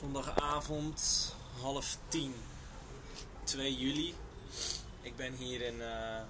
Zondagavond, 0.00 1.34
half 1.60 1.96
tien, 2.08 2.34
2 3.44 3.76
juli. 3.78 4.14
Ik 5.02 5.16
ben 5.16 5.32
hier 5.32 5.60
in 5.60 5.80
eh, 5.80 6.20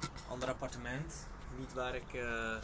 een 0.00 0.08
ander 0.30 0.48
appartement. 0.48 1.14
Niet 1.58 1.72
waar 1.72 1.94
ik 1.94 2.14
eh, 2.14 2.56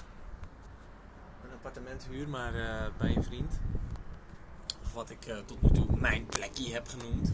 een 1.45 1.53
appartement 1.53 2.07
huur, 2.11 2.29
maar 2.29 2.55
eh, 2.55 2.87
bij 2.99 3.17
een 3.17 3.25
vriend. 3.25 3.59
Of 4.85 4.93
wat 4.93 5.11
ik 5.11 5.27
eh, 5.27 5.37
tot 5.47 5.63
nu 5.63 5.71
toe 5.71 5.97
mijn 5.97 6.27
plekje 6.27 6.73
heb 6.73 6.89
genoemd. 6.89 7.33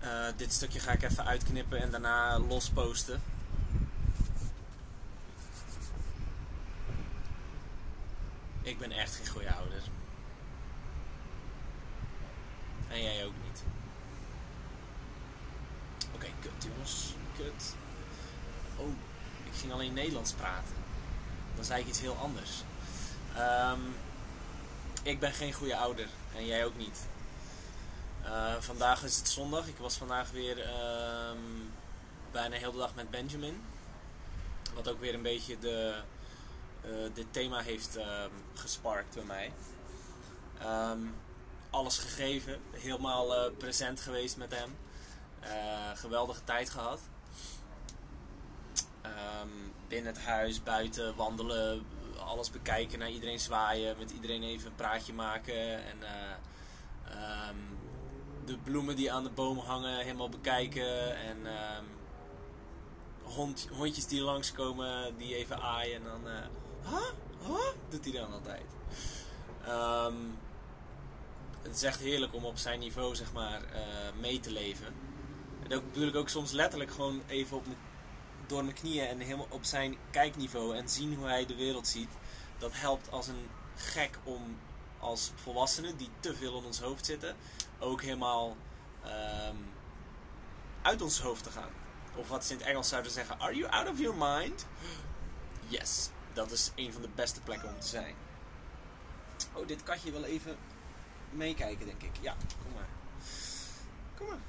Eh, 0.00 0.26
dit 0.36 0.52
stukje 0.52 0.80
ga 0.80 0.92
ik 0.92 1.02
even 1.02 1.26
uitknippen 1.26 1.78
en 1.78 1.90
daarna 1.90 2.38
losposten. 2.38 3.22
Ik 8.62 8.78
ben 8.78 8.92
echt 8.92 9.14
geen 9.14 9.28
goede 9.28 9.52
ouder. 9.52 9.82
En 12.88 13.02
jij 13.02 13.24
ook 13.24 13.34
niet. 13.44 13.62
Oké, 16.14 16.26
kut 16.40 16.64
jongens. 16.64 17.14
Kut. 17.36 17.74
Oh, 18.76 18.88
ik 19.44 19.58
ging 19.58 19.72
alleen 19.72 19.92
Nederlands 19.92 20.32
praten. 20.32 20.74
Dan 21.54 21.64
zei 21.64 21.80
ik 21.80 21.88
iets 21.88 22.00
heel 22.00 22.16
anders. 22.16 22.50
Ehm, 23.36 23.80
ik 25.02 25.20
ben 25.20 25.32
geen 25.32 25.52
goede 25.52 25.76
ouder. 25.76 26.08
En 26.36 26.46
jij 26.46 26.64
ook 26.64 26.76
niet. 26.76 26.98
Eh, 28.22 28.54
vandaag 28.60 29.02
is 29.02 29.16
het 29.16 29.28
zondag. 29.28 29.66
Ik 29.66 29.76
was 29.76 29.96
vandaag 29.96 30.30
weer 30.30 30.60
ehm, 30.60 31.38
bijna 32.30 32.56
heel 32.56 32.72
de 32.72 32.78
dag 32.78 32.94
met 32.94 33.10
Benjamin. 33.10 33.62
Wat 34.74 34.88
ook 34.88 35.00
weer 35.00 35.14
een 35.14 35.22
beetje 35.22 35.58
de, 35.58 36.02
dit 37.12 37.26
thema 37.30 37.60
heeft 37.60 37.96
ehm, 37.96 38.30
gesparkt 38.54 39.14
bij 39.14 39.24
mij. 39.24 39.52
Ehm, 40.58 41.00
alles 41.70 41.98
gegeven, 41.98 42.60
helemaal 42.70 43.36
eh, 43.36 43.52
present 43.58 44.00
geweest 44.00 44.36
met 44.36 44.54
hem. 44.56 44.76
Eh, 45.40 45.90
geweldige 45.94 46.44
tijd 46.44 46.70
gehad. 46.70 47.00
Ehm, 49.00 49.48
binnen 49.88 50.12
het 50.12 50.24
huis, 50.24 50.62
buiten 50.62 51.16
wandelen, 51.16 51.86
alles 52.18 52.50
bekijken, 52.50 52.98
naar 52.98 53.10
iedereen 53.10 53.40
zwaaien, 53.40 53.98
met 53.98 54.10
iedereen 54.10 54.42
even 54.42 54.66
een 54.66 54.74
praatje 54.74 55.12
maken. 55.12 55.84
En 55.84 56.02
eh, 56.02 57.48
de 58.44 58.58
bloemen 58.58 58.96
die 58.96 59.12
aan 59.12 59.24
de 59.24 59.30
boom 59.30 59.58
hangen 59.58 59.98
helemaal 59.98 60.28
bekijken. 60.28 61.16
En 61.16 61.38
hond, 63.22 63.68
hondjes 63.72 64.06
die 64.06 64.20
langskomen, 64.20 65.16
die 65.16 65.34
even 65.36 65.62
aaien 65.62 65.96
en 65.96 66.04
dan... 66.04 66.28
eh 66.28 66.61
huh? 66.84 67.10
Huh? 67.46 67.72
Doet 67.88 68.04
hij 68.04 68.12
dan 68.12 68.32
altijd. 68.32 68.64
Ehm, 69.64 70.14
het 71.62 71.74
is 71.74 71.82
echt 71.82 72.00
heerlijk 72.00 72.34
om 72.34 72.44
op 72.44 72.56
zijn 72.58 72.78
niveau, 72.78 73.14
zeg 73.14 73.32
maar, 73.32 73.62
eh, 73.72 73.82
mee 74.20 74.40
te 74.40 74.50
leven. 74.50 74.94
En 75.68 75.82
bedoel 75.92 76.08
ik 76.08 76.16
ook 76.16 76.28
soms 76.28 76.50
letterlijk 76.50 76.90
gewoon 76.90 77.22
even 77.26 77.56
op 77.56 77.64
door 78.46 78.64
mijn 78.64 78.76
knieën 78.76 79.06
en 79.06 79.18
helemaal 79.18 79.46
op 79.50 79.64
zijn 79.64 79.96
kijkniveau 80.10 80.76
en 80.76 80.88
zien 80.88 81.14
hoe 81.14 81.26
hij 81.26 81.46
de 81.46 81.54
wereld 81.54 81.86
ziet. 81.86 82.10
Dat 82.58 82.70
helpt 82.74 83.10
als 83.10 83.26
een 83.26 83.48
gek 83.76 84.18
om 84.24 84.58
als 84.98 85.30
volwassenen 85.34 85.96
die 85.96 86.08
te 86.20 86.34
veel 86.34 86.58
in 86.58 86.64
ons 86.64 86.80
hoofd 86.80 87.06
zitten, 87.06 87.36
ook 87.78 88.02
helemaal 88.02 88.56
ehm, 89.04 89.56
uit 90.82 91.02
ons 91.02 91.20
hoofd 91.20 91.42
te 91.42 91.50
gaan. 91.50 91.70
Of 92.16 92.28
wat 92.28 92.44
ze 92.44 92.52
in 92.52 92.58
het 92.58 92.66
Engels 92.66 92.88
zouden 92.88 93.12
zeggen: 93.12 93.40
Are 93.40 93.56
you 93.56 93.70
out 93.70 93.88
of 93.88 93.98
your 93.98 94.16
mind? 94.16 94.66
Yes, 95.68 96.10
dat 96.32 96.50
is 96.50 96.70
een 96.74 96.92
van 96.92 97.02
de 97.02 97.08
beste 97.14 97.40
plekken 97.40 97.68
om 97.68 97.80
te 97.80 97.86
zijn. 97.86 98.14
Oh, 99.52 99.66
dit 99.66 99.82
katje 99.82 100.10
wil 100.10 100.24
even 100.24 100.56
meekijken, 101.30 101.86
denk 101.86 102.02
ik. 102.02 102.16
Ja, 102.20 102.36
kom 102.62 102.72
maar. 102.74 102.88
Kom 104.16 104.26
maar. 104.26 104.40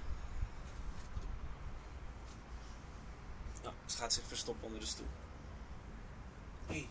Nou, 3.64 3.76
ze 3.86 3.98
gaat 3.98 4.14
zich 4.14 4.24
verstoppen 4.28 4.66
onder 4.66 4.80
de 4.80 4.86
stoel. 4.86 5.08
Hé. 6.66 6.88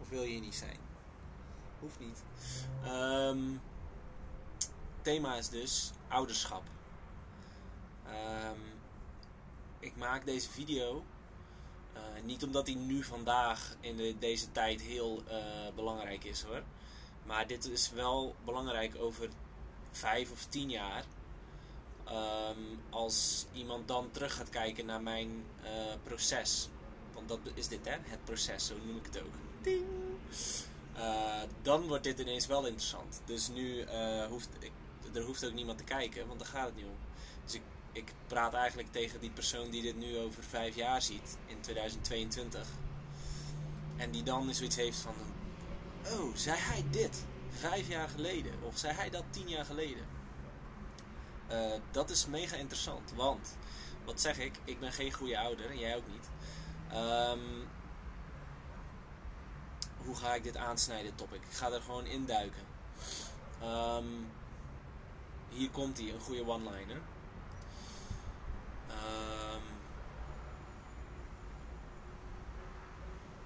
Of 0.00 0.08
wil 0.08 0.22
je 0.22 0.40
niet 0.40 0.54
zijn? 0.54 0.78
Hoeft 1.78 1.98
niet. 1.98 2.22
Ehm 2.84 3.58
thema 5.02 5.34
is 5.34 5.48
dus 5.48 5.90
ouderschap. 6.08 6.62
Ehm, 8.06 8.60
ik 9.78 9.96
maak 9.96 10.24
deze 10.24 10.50
video 10.50 11.04
eh, 11.92 12.00
niet 12.24 12.44
omdat 12.44 12.66
hij 12.66 12.76
nu 12.76 13.02
vandaag 13.02 13.76
in 13.80 13.96
de, 13.96 14.14
deze 14.18 14.52
tijd 14.52 14.80
heel 14.80 15.22
eh, 15.26 15.38
belangrijk 15.74 16.24
is 16.24 16.42
hoor. 16.42 16.62
Maar 17.26 17.46
dit 17.46 17.64
is 17.64 17.90
wel 17.90 18.34
belangrijk 18.44 18.96
over 18.98 19.28
vijf 19.90 20.30
of 20.30 20.44
tien 20.44 20.70
jaar. 20.70 21.04
Ehm, 22.04 22.58
als 22.90 23.46
iemand 23.52 23.88
dan 23.88 24.10
terug 24.10 24.34
gaat 24.34 24.48
kijken 24.48 24.86
naar 24.86 25.02
mijn 25.02 25.44
eh, 25.62 25.70
proces. 26.02 26.68
Want 27.14 27.28
dat 27.28 27.38
is 27.54 27.68
dit 27.68 27.84
hè, 27.84 27.96
het 28.02 28.24
proces, 28.24 28.66
zo 28.66 28.74
noem 28.86 28.96
ik 28.96 29.04
het 29.04 29.20
ook. 29.22 29.34
Ding! 29.62 29.84
Dan 31.62 31.86
wordt 31.86 32.04
dit 32.04 32.18
ineens 32.18 32.46
wel 32.46 32.66
interessant. 32.66 33.22
Dus 33.24 33.48
nu 33.48 33.84
hoeft 34.28 34.48
er 35.12 35.22
hoeft 35.22 35.46
ook 35.46 35.52
niemand 35.52 35.78
te 35.78 35.84
kijken, 35.84 36.26
want 36.26 36.38
daar 36.38 36.48
gaat 36.48 36.66
het 36.66 36.76
niet 36.76 36.84
om. 36.84 36.96
Dus 37.44 37.54
ik, 37.54 37.62
ik 37.92 38.12
praat 38.26 38.54
eigenlijk 38.54 38.92
tegen 38.92 39.20
die 39.20 39.30
persoon 39.30 39.70
die 39.70 39.82
dit 39.82 39.96
nu 39.96 40.18
over 40.18 40.42
vijf 40.42 40.74
jaar 40.74 41.02
ziet, 41.02 41.38
in 41.46 41.60
2022. 41.60 42.66
En 43.96 44.10
die 44.10 44.22
dan 44.22 44.54
zoiets 44.54 44.76
heeft 44.76 44.98
van, 44.98 45.14
oh, 46.12 46.34
zei 46.34 46.56
hij 46.58 46.84
dit 46.90 47.24
vijf 47.48 47.88
jaar 47.88 48.08
geleden? 48.08 48.52
Of 48.62 48.78
zei 48.78 48.94
hij 48.94 49.10
dat 49.10 49.24
tien 49.30 49.48
jaar 49.48 49.64
geleden? 49.64 50.06
Eh, 51.46 51.72
dat 51.90 52.10
is 52.10 52.26
mega 52.26 52.56
interessant, 52.56 53.12
want, 53.14 53.56
wat 54.04 54.20
zeg 54.20 54.38
ik, 54.38 54.54
ik 54.64 54.80
ben 54.80 54.92
geen 54.92 55.12
goede 55.12 55.38
ouder 55.38 55.70
en 55.70 55.78
jij 55.78 55.96
ook 55.96 56.08
niet. 56.08 56.28
Ehm, 56.90 57.38
hoe 59.96 60.16
ga 60.16 60.34
ik 60.34 60.42
dit 60.42 60.56
aansnijden, 60.56 61.14
topic? 61.14 61.40
Ik 61.42 61.56
ga 61.56 61.70
er 61.70 61.82
gewoon 61.82 62.06
induiken. 62.06 62.62
Ehm 63.60 64.06
hier 65.50 65.70
komt 65.70 65.98
hij, 65.98 66.12
een 66.12 66.20
goede 66.20 66.46
one-liner. 66.46 67.00
Ehm, 68.90 69.62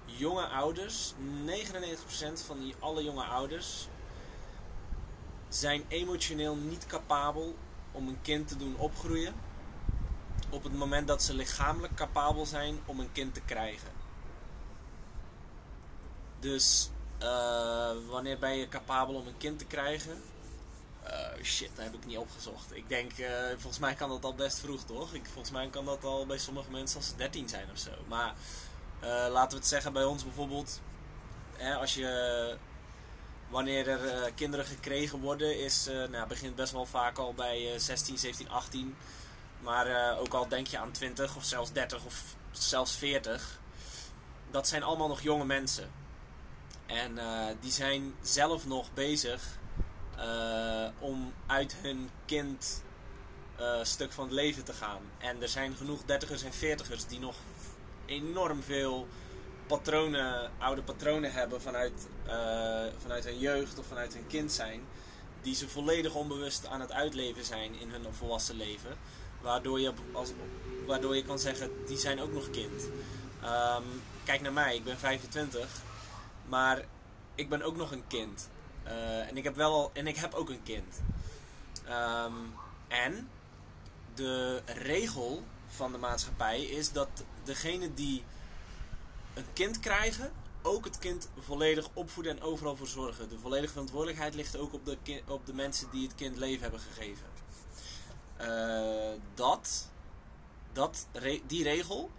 jonge 0.05 0.45
ouders, 0.47 1.13
99% 1.17 2.41
van 2.45 2.59
die 2.59 2.75
alle 2.79 3.03
jonge 3.03 3.23
ouders 3.23 3.87
zijn 5.49 5.85
emotioneel 5.87 6.55
niet 6.55 6.85
capabel 6.85 7.55
om 7.91 8.07
een 8.07 8.21
kind 8.21 8.47
te 8.47 8.57
doen 8.57 8.75
opgroeien 8.77 9.33
op 10.49 10.63
het 10.63 10.73
moment 10.73 11.07
dat 11.07 11.23
ze 11.23 11.33
lichamelijk 11.33 11.95
capabel 11.95 12.45
zijn 12.45 12.79
om 12.85 12.99
een 12.99 13.11
kind 13.11 13.33
te 13.33 13.41
krijgen. 13.41 13.89
Dus 16.39 16.89
eh, 17.17 17.91
wanneer 18.09 18.39
ben 18.39 18.57
je 18.57 18.67
capabel 18.67 19.15
om 19.15 19.27
een 19.27 19.37
kind 19.37 19.59
te 19.59 19.65
krijgen? 19.65 20.21
Eh, 21.05 21.43
shit, 21.43 21.69
dat 21.75 21.85
heb 21.85 21.93
ik 21.93 22.05
niet 22.05 22.17
opgezocht. 22.17 22.75
Ik 22.75 22.89
denk, 22.89 23.11
eh, 23.11 23.29
volgens 23.49 23.79
mij 23.79 23.93
kan 23.93 24.09
dat 24.09 24.25
al 24.25 24.35
best 24.35 24.59
vroeg, 24.59 24.83
toch? 24.83 25.13
Ik, 25.13 25.25
volgens 25.25 25.51
mij 25.51 25.67
kan 25.67 25.85
dat 25.85 26.03
al 26.03 26.25
bij 26.25 26.37
sommige 26.37 26.71
mensen 26.71 26.97
als 26.97 27.07
ze 27.07 27.15
13 27.15 27.49
zijn 27.49 27.71
of 27.71 27.77
zo. 27.77 27.91
Maar 28.07 28.35
eh, 29.05 29.27
laten 29.31 29.51
we 29.51 29.57
het 29.57 29.67
zeggen 29.67 29.93
bij 29.93 30.03
ons 30.03 30.23
bijvoorbeeld. 30.23 30.81
Hè, 31.55 31.75
als 31.75 31.93
je, 31.93 32.57
wanneer 33.49 33.87
er 33.87 34.07
eh, 34.07 34.31
kinderen 34.35 34.65
gekregen 34.65 35.19
worden, 35.19 35.59
is, 35.59 35.89
nou, 36.11 36.27
begint 36.27 36.55
best 36.55 36.71
wel 36.71 36.85
vaak 36.85 37.17
al 37.17 37.33
bij 37.33 37.73
eh, 37.73 37.79
16, 37.79 38.17
17, 38.17 38.49
18. 38.49 38.95
Maar 39.59 40.17
ook 40.19 40.33
al 40.33 40.47
denk 40.47 40.67
je 40.67 40.77
aan 40.77 40.91
20 40.91 41.35
of 41.35 41.43
zelfs 41.43 41.71
30 41.71 42.05
of 42.05 42.23
zelfs 42.51 42.95
40. 42.95 43.59
Dat 44.51 44.67
zijn 44.67 44.83
allemaal 44.83 45.07
nog 45.07 45.21
jonge 45.21 45.45
mensen. 45.45 45.91
En 46.85 47.19
die 47.59 47.71
zijn 47.71 48.13
zelf 48.21 48.65
nog 48.65 48.93
bezig 48.93 49.43
eh, 50.17 50.87
om 50.99 51.33
uit 51.45 51.75
hun 51.81 52.09
kind 52.25 52.83
eh, 53.55 53.83
stuk 53.83 54.11
van 54.11 54.23
het 54.23 54.33
leven 54.33 54.63
te 54.63 54.73
gaan. 54.73 55.01
En 55.17 55.41
er 55.41 55.49
zijn 55.49 55.75
genoeg 55.75 56.03
dertigers 56.05 56.43
en 56.43 56.53
veertigers 56.53 57.05
die 57.05 57.19
nog 57.19 57.35
enorm 58.05 58.63
veel 58.63 59.07
patronen, 59.67 60.51
oude 60.57 60.81
patronen 60.81 61.31
hebben 61.31 61.61
vanuit, 61.61 62.07
eh, 62.25 62.85
vanuit 62.97 63.25
hun 63.25 63.39
jeugd 63.39 63.79
of 63.79 63.85
vanuit 63.85 64.13
hun 64.13 64.27
kind 64.27 64.51
zijn. 64.51 64.81
Die 65.41 65.55
ze 65.55 65.69
volledig 65.69 66.15
onbewust 66.15 66.67
aan 66.67 66.81
het 66.81 66.91
uitleven 66.91 67.45
zijn 67.45 67.79
in 67.79 67.89
hun 67.89 68.13
volwassen 68.13 68.55
leven. 68.55 68.97
Waardoor 69.41 69.79
je, 69.79 69.93
als, 70.11 70.29
waardoor 70.85 71.15
je 71.15 71.23
kan 71.23 71.39
zeggen, 71.39 71.71
die 71.85 71.97
zijn 71.97 72.19
ook 72.19 72.33
nog 72.33 72.49
kind. 72.49 72.89
Ehm, 73.41 73.83
kijk 74.23 74.41
naar 74.41 74.53
mij, 74.53 74.75
ik 74.75 74.83
ben 74.83 74.97
25. 74.97 75.67
Maar 76.45 76.85
ik 77.35 77.49
ben 77.49 77.61
ook 77.61 77.75
nog 77.75 77.91
een 77.91 78.07
kind. 78.07 78.49
Eh, 78.85 79.27
en 79.27 79.37
ik 79.37 79.43
heb 79.43 79.55
wel 79.55 79.91
en 79.93 80.07
ik 80.07 80.15
heb 80.15 80.33
ook 80.33 80.49
een 80.49 80.63
kind. 80.63 81.01
Ehm, 81.85 82.33
en 82.87 83.29
de 84.13 84.61
regel 84.65 85.43
van 85.67 85.91
de 85.91 85.97
maatschappij 85.97 86.63
is 86.63 86.91
dat 86.91 87.09
degene 87.43 87.93
die 87.93 88.23
een 89.33 89.45
kind 89.53 89.79
krijgen, 89.79 90.31
ook 90.61 90.85
het 90.85 90.99
kind 90.99 91.29
volledig 91.39 91.89
opvoeden 91.93 92.37
en 92.37 92.43
overal 92.43 92.75
voor 92.75 92.87
zorgen. 92.87 93.29
De 93.29 93.39
volledige 93.39 93.71
verantwoordelijkheid 93.71 94.33
ligt 94.33 94.57
ook 94.57 94.73
op 94.73 94.85
de, 94.85 95.21
op 95.27 95.45
de 95.45 95.53
mensen 95.53 95.89
die 95.91 96.07
het 96.07 96.15
kind 96.15 96.37
leven 96.37 96.61
hebben 96.61 96.79
gegeven. 96.79 97.25
Eh, 98.37 99.19
dat, 99.33 99.89
dat, 100.73 101.07
die 101.47 101.63
regel 101.63 102.11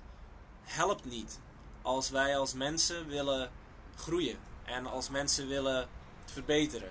helpt 0.63 1.05
niet 1.05 1.39
als 1.83 2.11
wij 2.11 2.39
als 2.39 2.55
mensen 2.55 3.07
willen 3.07 3.51
groeien 3.97 4.39
en 4.65 4.87
als 4.87 5.09
mensen 5.09 5.49
willen 5.49 5.89
verbeteren. 6.33 6.91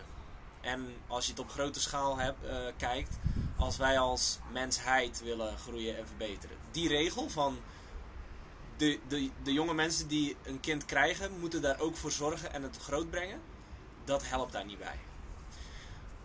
En 0.62 0.96
als 1.08 1.26
je 1.26 1.32
het 1.32 1.40
op 1.40 1.50
grote 1.50 1.80
schaal 1.80 2.18
hebt, 2.18 2.44
eh, 2.44 2.58
kijkt, 2.78 3.18
als 3.58 3.78
wij 3.78 4.00
als 4.00 4.40
mensheid 4.52 5.22
willen 5.24 5.58
groeien 5.58 5.98
en 5.98 6.08
verbeteren. 6.08 6.58
Die 6.72 6.88
regel 6.88 7.30
van 7.30 7.58
de, 8.78 9.00
de, 9.08 9.30
de 9.44 9.54
jonge 9.54 9.74
mensen 9.74 10.08
die 10.08 10.36
een 10.44 10.60
kind 10.60 10.86
krijgen, 10.86 11.40
moeten 11.40 11.62
daar 11.62 11.80
ook 11.80 11.96
voor 11.96 12.12
zorgen 12.12 12.54
en 12.54 12.64
het 12.64 12.78
grootbrengen. 12.78 13.42
Dat 14.04 14.28
helpt 14.28 14.52
daar 14.52 14.66
niet 14.66 14.80
bij. 14.80 15.00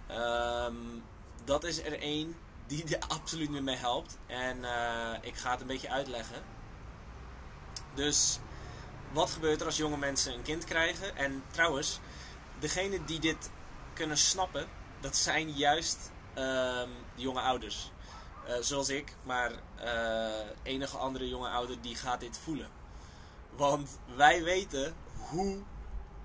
Ehm, 0.06 0.74
dat 1.44 1.64
is 1.64 1.78
er 1.78 1.98
één 1.98 2.36
die 2.66 2.96
er 2.96 3.06
absoluut 3.18 3.50
niet 3.50 3.62
mee 3.62 3.76
helpt. 3.76 4.18
En 4.26 4.64
eh, 4.64 5.18
ik 5.20 5.36
ga 5.36 5.50
het 5.50 5.60
een 5.60 5.66
beetje 5.66 5.90
uitleggen. 5.90 6.42
Dus 7.94 8.38
wat 9.12 9.30
gebeurt 9.30 9.60
er 9.60 9.66
als 9.66 9.76
jonge 9.76 9.96
mensen 9.96 10.34
een 10.34 10.42
kind 10.42 10.64
krijgen? 10.64 11.16
En 11.16 11.42
trouwens, 11.50 12.00
degene 12.60 13.04
die 13.04 13.20
dit 13.20 13.50
kunnen 13.92 14.18
snappen, 14.18 14.68
dat 15.00 15.16
zijn 15.16 15.50
juist 15.50 16.12
ehm, 16.34 16.88
jonge 17.14 17.40
ouders. 17.40 17.90
Eh, 18.46 18.54
zoals 18.60 18.88
ik, 18.88 19.16
maar 19.22 19.52
eh, 19.76 20.46
enige 20.62 20.96
andere 20.96 21.28
jonge 21.28 21.48
ouder 21.48 21.80
die 21.80 21.94
gaat 21.96 22.20
dit 22.20 22.38
voelen. 22.38 22.68
Want 23.56 23.98
wij 24.16 24.42
weten 24.42 24.94
hoe 25.16 25.62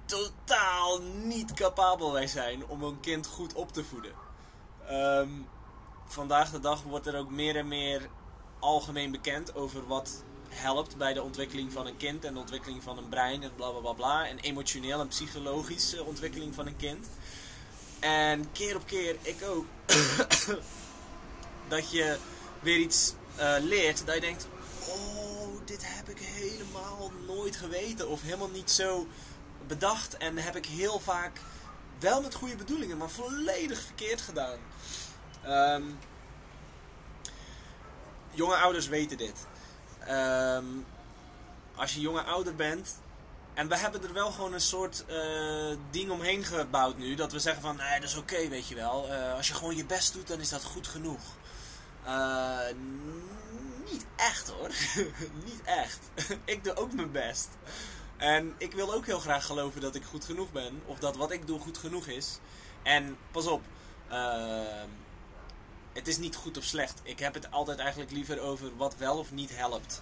totaal 0.05 1.01
niet 1.01 1.53
capabel 1.53 2.11
wij 2.11 2.27
zijn 2.27 2.67
om 2.67 2.83
een 2.83 2.99
kind 2.99 3.27
goed 3.27 3.53
op 3.53 3.71
te 3.71 3.83
voeden. 3.83 4.13
Ehm, 4.87 5.29
vandaag 6.05 6.51
de 6.51 6.59
dag 6.59 6.83
wordt 6.83 7.07
er 7.07 7.17
ook 7.17 7.29
meer 7.29 7.55
en 7.55 7.67
meer 7.67 8.09
algemeen 8.59 9.11
bekend 9.11 9.55
over 9.55 9.87
wat 9.87 10.23
helpt 10.55 10.97
bij 10.97 11.13
de 11.13 11.23
ontwikkeling 11.23 11.71
van 11.71 11.87
een 11.87 11.97
kind 11.97 12.25
en 12.25 12.33
de 12.33 12.39
ontwikkeling 12.39 12.83
van 12.83 12.97
een 12.97 13.09
brein 13.09 13.43
en 13.43 13.55
bla 13.55 13.69
bla 13.69 13.93
bla. 13.93 14.27
En 14.27 14.39
emotioneel 14.39 14.99
en 14.99 15.07
psychologische 15.07 16.03
ontwikkeling 16.03 16.55
van 16.55 16.67
een 16.67 16.77
kind. 16.77 17.07
En 17.99 18.51
keer 18.51 18.75
op 18.75 18.85
keer, 18.85 19.15
ik 19.21 19.43
ook, 19.43 19.65
dat 21.67 21.91
je 21.91 22.17
weer 22.59 22.77
iets 22.77 23.13
eh, 23.35 23.55
leert 23.59 24.05
dat 24.05 24.15
je 24.15 24.21
denkt: 24.21 24.47
Oh, 24.87 25.65
dit 25.65 25.81
heb 25.85 26.09
ik 26.09 26.19
helemaal 26.19 27.11
nooit 27.27 27.55
geweten. 27.55 28.09
Of 28.09 28.21
helemaal 28.21 28.49
niet 28.49 28.71
zo 28.71 29.07
bedacht. 29.67 30.17
En 30.17 30.37
heb 30.37 30.55
ik 30.55 30.65
heel 30.65 30.99
vaak 30.99 31.39
wel 31.99 32.21
met 32.21 32.35
goede 32.35 32.55
bedoelingen, 32.55 32.97
maar 32.97 33.09
volledig 33.09 33.81
verkeerd 33.81 34.21
gedaan. 34.21 34.57
Ehm, 35.43 35.83
jonge 38.31 38.55
ouders 38.55 38.87
weten 38.87 39.17
dit. 39.17 39.45
Ehm, 40.05 40.65
als 41.75 41.93
je 41.93 41.99
jonge 41.99 42.23
ouder 42.23 42.55
bent. 42.55 42.99
En 43.53 43.67
we 43.67 43.77
hebben 43.77 44.03
er 44.03 44.13
wel 44.13 44.31
gewoon 44.31 44.53
een 44.53 44.61
soort 44.61 45.05
eh, 45.07 45.77
ding 45.89 46.09
omheen 46.09 46.43
gebouwd 46.43 46.97
nu. 46.97 47.15
Dat 47.15 47.31
we 47.31 47.39
zeggen 47.39 47.61
van, 47.61 47.75
nee, 47.75 47.99
dat 47.99 48.09
is 48.09 48.17
oké, 48.17 48.47
weet 48.47 48.67
je 48.67 48.75
wel. 48.75 49.09
Eh, 49.09 49.33
als 49.33 49.47
je 49.47 49.53
gewoon 49.53 49.75
je 49.75 49.85
best 49.85 50.13
doet, 50.13 50.27
dan 50.27 50.39
is 50.39 50.49
dat 50.49 50.63
goed 50.63 50.87
genoeg. 50.87 51.21
Eh, 52.03 52.59
niet 53.91 54.05
echt 54.15 54.47
hoor. 54.49 54.69
niet 55.45 55.61
echt. 55.63 55.99
ik 56.45 56.63
doe 56.63 56.75
ook 56.75 56.93
mijn 56.93 57.11
best. 57.11 57.49
En 58.17 58.53
ik 58.57 58.73
wil 58.73 58.93
ook 58.93 59.05
heel 59.05 59.19
graag 59.19 59.45
geloven 59.45 59.81
dat 59.81 59.95
ik 59.95 60.03
goed 60.03 60.25
genoeg 60.25 60.51
ben. 60.51 60.81
Of 60.85 60.99
dat 60.99 61.15
wat 61.15 61.31
ik 61.31 61.47
doe 61.47 61.59
goed 61.59 61.77
genoeg 61.77 62.07
is. 62.07 62.39
En 62.83 63.17
pas 63.31 63.47
op. 63.47 63.61
het 65.95 66.07
is 66.07 66.17
niet 66.17 66.35
goed 66.35 66.57
of 66.57 66.63
slecht. 66.63 67.01
Ik 67.03 67.19
heb 67.19 67.33
het 67.33 67.51
altijd 67.51 67.79
eigenlijk 67.79 68.11
liever 68.11 68.39
over 68.39 68.77
wat 68.77 68.95
wel 68.97 69.17
of 69.17 69.31
niet 69.31 69.57
helpt. 69.57 70.01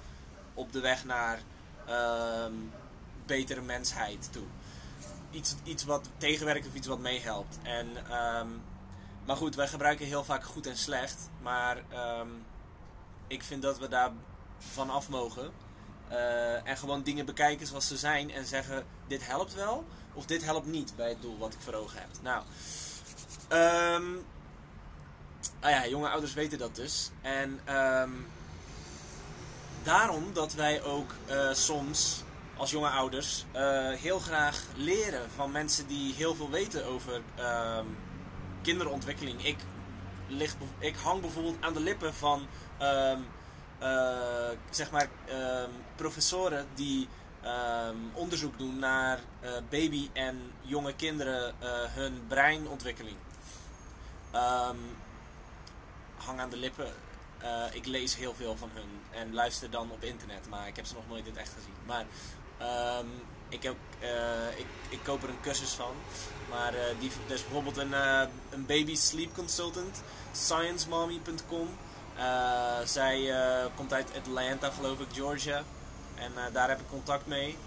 Op 0.54 0.72
de 0.72 0.80
weg 0.80 1.06
naar 1.06 1.40
ehm, 1.86 2.54
betere 3.26 3.62
mensheid 3.62 4.30
toe. 4.32 4.46
Iets, 5.32 5.56
iets 5.64 5.84
wat 5.84 6.10
tegenwerkt 6.18 6.68
of 6.68 6.74
iets 6.74 6.88
wat 6.88 7.00
meehelpt. 7.00 7.58
En, 7.64 7.88
ehm, 8.10 8.48
maar 9.26 9.36
goed, 9.36 9.56
wij 9.56 9.68
gebruiken 9.68 10.06
heel 10.06 10.24
vaak 10.24 10.44
goed 10.44 10.68
en 10.68 10.78
slecht. 10.78 11.30
Maar 11.42 11.84
ehm, 11.90 12.28
ik 13.28 13.44
vind 13.44 13.62
dat 13.62 13.80
we 13.80 13.88
daar 13.88 14.12
van 14.58 14.90
af 14.90 15.10
mogen. 15.10 15.52
Eh, 16.08 16.68
en 16.68 16.78
gewoon 16.78 17.04
dingen 17.04 17.26
bekijken 17.26 17.68
zoals 17.68 17.88
ze 17.88 17.98
zijn. 17.98 18.32
En 18.32 18.46
zeggen, 18.46 18.86
dit 19.08 19.28
helpt 19.28 19.54
wel. 19.54 19.86
Of 20.14 20.26
dit 20.26 20.44
helpt 20.44 20.68
niet 20.68 20.94
bij 20.96 21.10
het 21.10 21.22
doel 21.22 21.38
wat 21.38 21.54
ik 21.54 21.60
voor 21.60 21.74
ogen 21.74 22.00
heb. 22.00 22.10
Nou, 22.22 22.44
ah 25.60 25.72
ja, 25.72 25.88
jonge 25.88 26.10
ouders 26.10 26.34
weten 26.34 26.58
dat 26.58 26.76
dus. 26.76 27.12
En 27.22 27.60
ehm, 27.64 28.12
daarom 29.84 30.34
dat 30.34 30.54
wij 30.54 30.84
ook 30.84 31.12
eh, 31.26 31.54
soms 31.54 32.24
als 32.58 32.72
jonge 32.72 32.90
ouders 32.90 33.46
eh, 33.52 33.92
heel 33.92 34.20
graag 34.20 34.64
leren 34.76 35.32
van 35.36 35.52
mensen 35.52 35.88
die 35.88 36.14
heel 36.14 36.36
veel 36.36 36.50
weten 36.50 36.86
over 36.86 37.22
ehm, 37.36 37.86
kinderontwikkeling. 38.62 39.46
Ik, 39.46 39.58
lig, 40.28 40.56
ik 40.80 40.96
hang 40.96 41.22
bijvoorbeeld 41.22 41.58
aan 41.60 41.74
de 41.74 41.80
lippen 41.80 42.14
van 42.14 42.48
ehm, 42.78 43.20
eh, 43.80 44.50
zeg 44.70 44.92
maar 44.92 45.08
professoren 45.96 46.68
die 46.74 47.08
onderzoek 48.14 48.58
doen 48.58 48.80
naar 48.80 49.20
baby 49.70 50.10
en 50.14 50.52
jonge 50.62 50.94
kinderen 50.96 51.56
hun 51.94 52.24
breinontwikkeling. 52.28 53.16
Ehm, 54.32 54.78
hang 56.26 56.40
aan 56.40 56.50
de 56.50 56.58
lippen. 56.58 56.94
Eh, 57.38 57.64
ik 57.72 57.86
lees 57.86 58.16
heel 58.16 58.34
veel 58.34 58.58
van 58.58 58.70
hun 58.74 59.20
en 59.22 59.34
luister 59.34 59.70
dan 59.70 59.92
op 59.92 60.04
internet, 60.04 60.50
maar 60.50 60.68
ik 60.68 60.76
heb 60.76 60.86
ze 60.86 60.94
nog 60.94 61.08
nooit 61.08 61.26
in 61.26 61.32
het 61.32 61.40
echt 61.40 61.54
gezien. 61.54 61.74
Maar 61.86 62.06
ehm, 62.58 63.08
ik, 63.50 63.64
heb, 63.64 63.76
eh, 64.00 64.60
ik, 64.60 64.66
ik 64.90 65.00
koop 65.04 65.24
er 65.24 65.30
een 65.30 65.42
cursus 65.42 65.72
van. 65.72 65.94
Maar 66.50 66.74
eh, 66.74 66.84
die, 67.00 67.12
er 67.28 67.34
is 67.34 67.42
bijvoorbeeld 67.42 67.78
een, 67.78 67.94
een 68.50 68.66
baby 68.66 68.96
sleep 68.96 69.34
consultant, 69.34 70.02
sciencemommy.com. 70.32 71.70
Zij 72.84 73.34
komt 73.76 73.94
uit 73.94 74.12
Atlanta, 74.18 74.70
geloof 74.70 75.00
ik, 75.00 75.08
Georgia. 75.14 75.64
En 76.16 76.32
daar 76.54 76.70
heb 76.70 76.80
ik 76.80 76.88
contact 76.90 77.28
mee. 77.28 77.58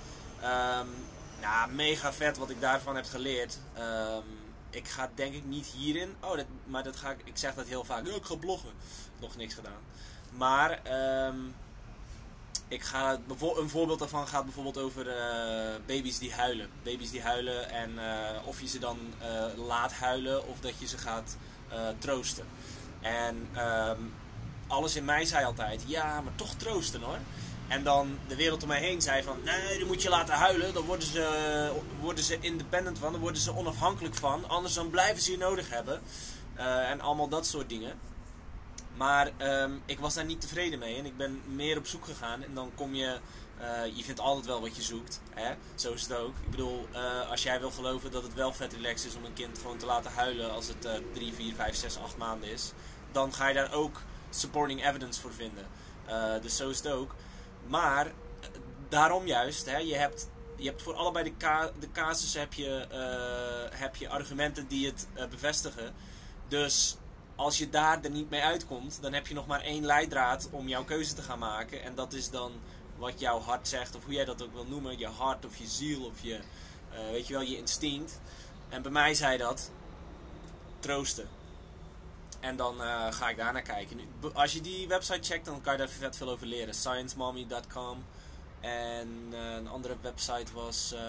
Ja, 1.41 1.67
mega 1.67 2.13
vet 2.13 2.39
wat 2.39 2.51
ik 2.51 2.61
daarvan 2.61 2.97
heb 2.97 3.05
geleerd. 3.05 3.59
Ehm, 3.75 4.23
ik 4.71 4.89
ga 4.89 5.11
denk 5.15 5.35
ik 5.35 5.45
niet 5.45 5.67
hierin. 5.67 6.15
Oh, 6.21 6.37
dat, 6.37 6.47
maar 6.65 6.83
dat 6.83 6.97
ga 6.97 7.11
ik, 7.11 7.19
ik 7.25 7.37
zeg 7.37 7.55
dat 7.55 7.67
heel 7.67 7.85
vaak. 7.85 8.07
Ik 8.07 8.25
ga 8.25 8.35
bloggen. 8.35 8.71
Nog 9.21 9.37
niks 9.37 9.55
gedaan. 9.55 9.81
Maar 10.31 10.83
ehm, 10.83 11.37
ik 12.69 12.83
ga, 12.83 13.19
een 13.57 13.69
voorbeeld 13.69 13.99
daarvan 13.99 14.27
gaat 14.27 14.45
bijvoorbeeld 14.45 14.79
over 14.79 15.09
eh, 15.09 15.75
baby's 15.87 16.19
die 16.19 16.33
huilen. 16.33 16.69
Baby's 16.83 17.11
die 17.11 17.23
huilen 17.23 17.71
en 17.71 17.99
eh, 17.99 18.47
of 18.47 18.61
je 18.61 18.69
ze 18.69 18.79
dan 18.79 18.99
eh, 19.19 19.67
laat 19.67 19.93
huilen 19.93 20.49
of 20.49 20.61
dat 20.61 20.73
je 20.79 20.87
ze 20.87 20.99
gaat 20.99 21.37
troosten. 21.99 22.47
En 23.01 23.49
ehm, 23.53 24.01
alles 24.67 24.97
in 24.97 25.05
mij 25.05 25.25
zei 25.25 25.45
altijd, 25.45 25.83
ja, 25.87 26.21
maar 26.21 26.35
toch 26.35 26.55
troosten 26.55 27.03
hoor. 27.03 27.19
En 27.69 27.83
dan 27.83 28.19
de 28.29 28.37
wereld 28.37 28.63
om 28.63 28.69
mij 28.69 28.81
heen 28.81 29.03
zei 29.03 29.23
van, 29.23 29.37
nee, 29.45 29.77
die 29.77 29.87
moet 29.87 30.03
je 30.03 30.09
laten 30.09 30.35
huilen. 30.35 30.75
Dan 30.75 30.85
worden 30.85 31.07
ze, 31.07 31.73
worden 32.01 32.25
ze 32.25 32.39
independent 32.41 32.99
van, 32.99 33.13
dan 33.13 33.21
worden 33.21 33.41
ze 33.41 33.57
onafhankelijk 33.57 34.15
van. 34.15 34.49
Anders 34.49 34.75
dan 34.75 34.91
blijven 34.91 35.23
ze 35.23 35.31
je 35.31 35.39
nodig 35.39 35.71
hebben. 35.71 36.03
Eh, 36.57 36.91
en 36.91 37.01
allemaal 37.01 37.29
dat 37.29 37.47
soort 37.47 37.69
dingen. 37.69 37.99
Maar 38.97 39.31
ehm, 39.37 39.73
ik 39.85 39.99
was 39.99 40.15
daar 40.15 40.25
niet 40.25 40.41
tevreden 40.41 40.79
mee 40.79 40.97
en 40.97 41.07
ik 41.07 41.17
ben 41.17 41.43
meer 41.47 41.79
op 41.79 41.87
zoek 41.87 42.05
gegaan. 42.05 42.43
En 42.43 42.55
dan 42.55 42.71
kom 42.75 42.95
je, 42.95 43.19
eh, 43.59 43.97
je 43.97 44.05
vindt 44.05 44.21
altijd 44.21 44.47
wel 44.47 44.61
wat 44.61 44.77
je 44.77 44.83
zoekt. 44.83 45.21
Hè? 45.31 45.55
Zo 45.75 45.93
is 45.93 46.03
het 46.03 46.13
ook. 46.13 46.35
Ik 46.45 46.51
bedoel, 46.51 46.87
eh, 46.93 47.31
als 47.31 47.43
jij 47.43 47.61
wil 47.61 47.71
geloven 47.71 48.11
dat 48.11 48.23
het 48.23 48.35
wel 48.35 48.53
vet 48.53 48.73
relaxed 48.73 49.11
is 49.11 49.17
om 49.17 49.25
een 49.25 49.33
kind 49.33 49.59
gewoon 49.59 49.77
te 49.77 49.87
laten 49.87 50.13
huilen 50.13 50.53
als 50.53 50.69
het 50.69 50.89
3, 51.13 51.33
4, 51.35 51.55
5, 51.55 51.77
6, 51.77 51.99
8 51.99 52.17
maanden 52.17 52.51
is. 52.51 52.73
Dan 53.13 53.35
ga 53.35 53.49
je 53.49 53.55
daar 53.55 53.73
ook 53.73 54.01
supporting 54.31 54.87
evidence 54.87 55.21
voor 55.21 55.33
vinden. 55.33 55.67
Dus 56.43 56.57
zo 56.57 56.69
is 56.69 56.77
het 56.77 56.89
ook. 56.89 57.15
Maar 57.69 58.07
eh, 58.07 58.13
daarom 58.89 59.27
juist, 59.27 59.67
hè, 59.67 59.77
je, 59.77 59.95
hebt, 59.95 60.29
je 60.57 60.69
hebt 60.69 60.83
voor 60.83 60.95
allebei 60.95 61.25
de, 61.25 61.71
de 61.79 61.93
casussen 61.93 62.41
heb 62.41 62.53
je, 62.53 62.87
eh, 62.91 63.79
heb 63.79 63.97
je 63.97 64.09
argumenten 64.09 64.69
die 64.69 64.87
het 64.87 65.09
eh, 65.15 65.27
bevestigen. 65.27 65.95
Dus 66.49 66.97
als 67.37 67.59
je 67.59 67.71
daar 67.71 68.03
er 68.03 68.11
niet 68.11 68.31
mee 68.31 68.43
uitkomt, 68.43 68.99
dan 69.03 69.13
heb 69.13 69.27
je 69.27 69.35
nog 69.35 69.47
maar 69.47 69.61
één 69.61 69.85
leidraad 69.85 70.49
om 70.51 70.69
jouw 70.69 70.85
keuze 70.85 71.15
te 71.15 71.23
gaan 71.23 71.39
maken. 71.39 71.83
En 71.83 71.95
dat 71.95 72.13
is 72.13 72.31
dan 72.31 72.53
wat 72.97 73.21
jouw 73.21 73.41
hart 73.41 73.69
zegt, 73.69 73.97
of 73.97 74.05
hoe 74.05 74.15
jij 74.15 74.25
dat 74.25 74.43
ook 74.43 74.53
wil 74.53 74.67
noemen. 74.67 74.99
Je 74.99 75.07
hart 75.07 75.45
of 75.45 75.57
je 75.57 75.67
ziel 75.67 76.05
of 76.05 76.23
je, 76.23 76.41
weet 77.11 77.27
je 77.27 77.33
wel, 77.33 77.43
je 77.43 77.57
instinct. 77.57 78.21
En 78.69 78.83
bij 78.83 78.91
mij 78.91 79.15
zei 79.15 79.39
dat 79.39 79.71
troosten. 80.79 81.29
En 82.41 82.57
dan 82.57 82.83
eh, 82.83 83.13
ga 83.13 83.29
ik 83.29 83.37
daar 83.37 83.53
naar 83.53 83.63
kijken. 83.63 84.01
Als 84.33 84.53
je 84.53 84.61
die 84.61 84.89
website 84.89 85.23
checkt, 85.23 85.45
dan 85.45 85.61
kan 85.61 85.73
je 85.73 85.79
daar 85.79 85.89
vet 85.89 86.17
veel 86.17 86.29
over 86.31 86.47
leren. 86.47 86.75
sciencemommy.com. 86.75 88.05
En 88.61 89.29
eh, 89.33 89.53
een 89.55 89.69
andere 89.69 89.97
website 90.01 90.53
was. 90.53 90.93
eh, 90.93 91.01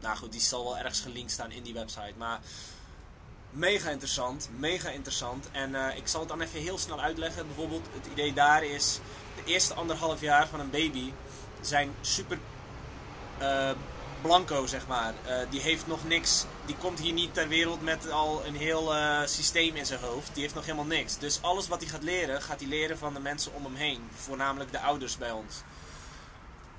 nou 0.00 0.16
goed, 0.16 0.32
die 0.32 0.40
zal 0.40 0.64
wel 0.64 0.78
ergens 0.78 1.00
gelinkt 1.00 1.30
staan 1.30 1.50
in 1.50 1.62
die 1.62 1.74
website. 1.74 2.14
Maar 2.16 2.40
mega 3.50 3.90
interessant, 3.90 4.48
mega 4.56 4.88
interessant. 4.88 5.48
En 5.52 5.96
ik 5.96 6.06
zal 6.08 6.20
het 6.20 6.28
dan 6.28 6.40
even 6.40 6.60
heel 6.60 6.78
snel 6.78 7.00
uitleggen. 7.00 7.46
Bijvoorbeeld, 7.46 7.86
het 7.92 8.06
idee 8.12 8.32
daar 8.32 8.64
is: 8.64 9.00
de 9.36 9.52
eerste 9.52 9.74
anderhalf 9.74 10.20
jaar 10.20 10.48
van 10.48 10.60
een 10.60 10.70
baby 10.70 11.12
zijn 11.60 11.94
super 12.00 12.38
blanco, 14.24 14.66
zeg 14.66 14.86
maar. 14.86 15.14
Eh, 15.26 15.50
die 15.50 15.60
heeft 15.60 15.86
nog 15.86 16.04
niks. 16.04 16.44
Die 16.66 16.76
komt 16.76 17.00
hier 17.00 17.12
niet 17.12 17.34
ter 17.34 17.48
wereld 17.48 17.82
met 17.82 18.10
al 18.10 18.44
een 18.46 18.56
heel 18.56 18.94
eh, 18.94 19.20
systeem 19.24 19.76
in 19.76 19.86
zijn 19.86 20.00
hoofd. 20.00 20.30
Die 20.32 20.42
heeft 20.42 20.54
nog 20.54 20.64
helemaal 20.64 20.84
niks. 20.84 21.18
Dus 21.18 21.42
alles 21.42 21.68
wat 21.68 21.80
hij 21.80 21.90
gaat 21.90 22.02
leren, 22.02 22.42
gaat 22.42 22.60
hij 22.60 22.68
leren 22.68 22.98
van 22.98 23.14
de 23.14 23.20
mensen 23.20 23.54
om 23.54 23.64
hem 23.64 23.74
heen. 23.74 24.08
Voornamelijk 24.14 24.72
de 24.72 24.80
ouders 24.80 25.18
bij 25.18 25.30
ons. 25.30 25.62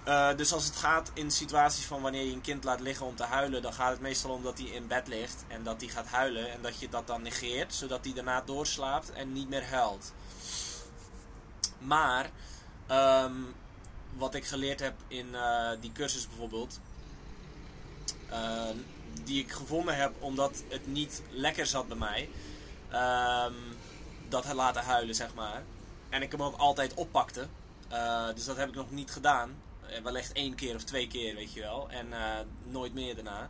Eh, 0.03 0.35
dus 0.35 0.53
als 0.53 0.65
het 0.65 0.75
gaat 0.75 1.11
in 1.13 1.31
situaties 1.31 1.85
van 1.85 2.01
wanneer 2.01 2.23
je 2.23 2.33
een 2.33 2.41
kind 2.41 2.63
laat 2.63 2.79
liggen 2.79 3.05
om 3.05 3.15
te 3.15 3.23
huilen, 3.23 3.61
dan 3.61 3.73
gaat 3.73 3.91
het 3.91 4.01
meestal 4.01 4.31
om 4.31 4.43
dat 4.43 4.57
hij 4.57 4.67
in 4.67 4.87
bed 4.87 5.07
ligt 5.07 5.43
en 5.47 5.63
dat 5.63 5.81
hij 5.81 5.89
gaat 5.89 6.07
huilen 6.07 6.51
en 6.51 6.61
dat 6.61 6.79
je 6.79 6.89
dat 6.89 7.07
dan 7.07 7.21
negeert, 7.21 7.73
zodat 7.73 8.05
hij 8.05 8.13
daarna 8.13 8.41
doorslaapt 8.41 9.11
en 9.11 9.33
niet 9.33 9.49
meer 9.49 9.65
huilt. 9.65 10.13
Maar 11.77 12.29
ehm, 12.87 13.35
wat 14.17 14.35
ik 14.35 14.45
geleerd 14.45 14.79
heb 14.79 14.93
in 15.07 15.35
die 15.79 15.91
cursus 15.91 16.27
bijvoorbeeld, 16.27 16.79
eh, 18.29 18.69
die 19.23 19.43
ik 19.43 19.51
gevonden 19.51 19.95
heb 19.95 20.13
omdat 20.19 20.63
het 20.67 20.87
niet 20.87 21.21
lekker 21.29 21.65
zat 21.65 21.87
bij 21.87 21.97
mij, 21.97 22.29
ehm, 22.89 23.53
dat 24.29 24.45
het 24.45 24.55
laten 24.55 24.83
huilen 24.83 25.15
zeg 25.15 25.33
maar, 25.33 25.63
en 26.09 26.21
ik 26.21 26.31
hem 26.31 26.43
ook 26.43 26.57
altijd 26.57 26.93
oppakte. 26.93 27.47
Eh, 27.87 28.27
dus 28.35 28.45
dat 28.45 28.57
heb 28.57 28.69
ik 28.69 28.75
nog 28.75 28.91
niet 28.91 29.11
gedaan. 29.11 29.55
Eh, 29.89 30.01
wellicht 30.01 30.31
één 30.31 30.55
keer 30.55 30.75
of 30.75 30.83
twee 30.83 31.07
keer, 31.07 31.35
weet 31.35 31.53
je 31.53 31.61
wel. 31.61 31.89
En 31.89 32.07
nooit 32.63 32.93
meer 32.93 33.15
daarna. 33.15 33.49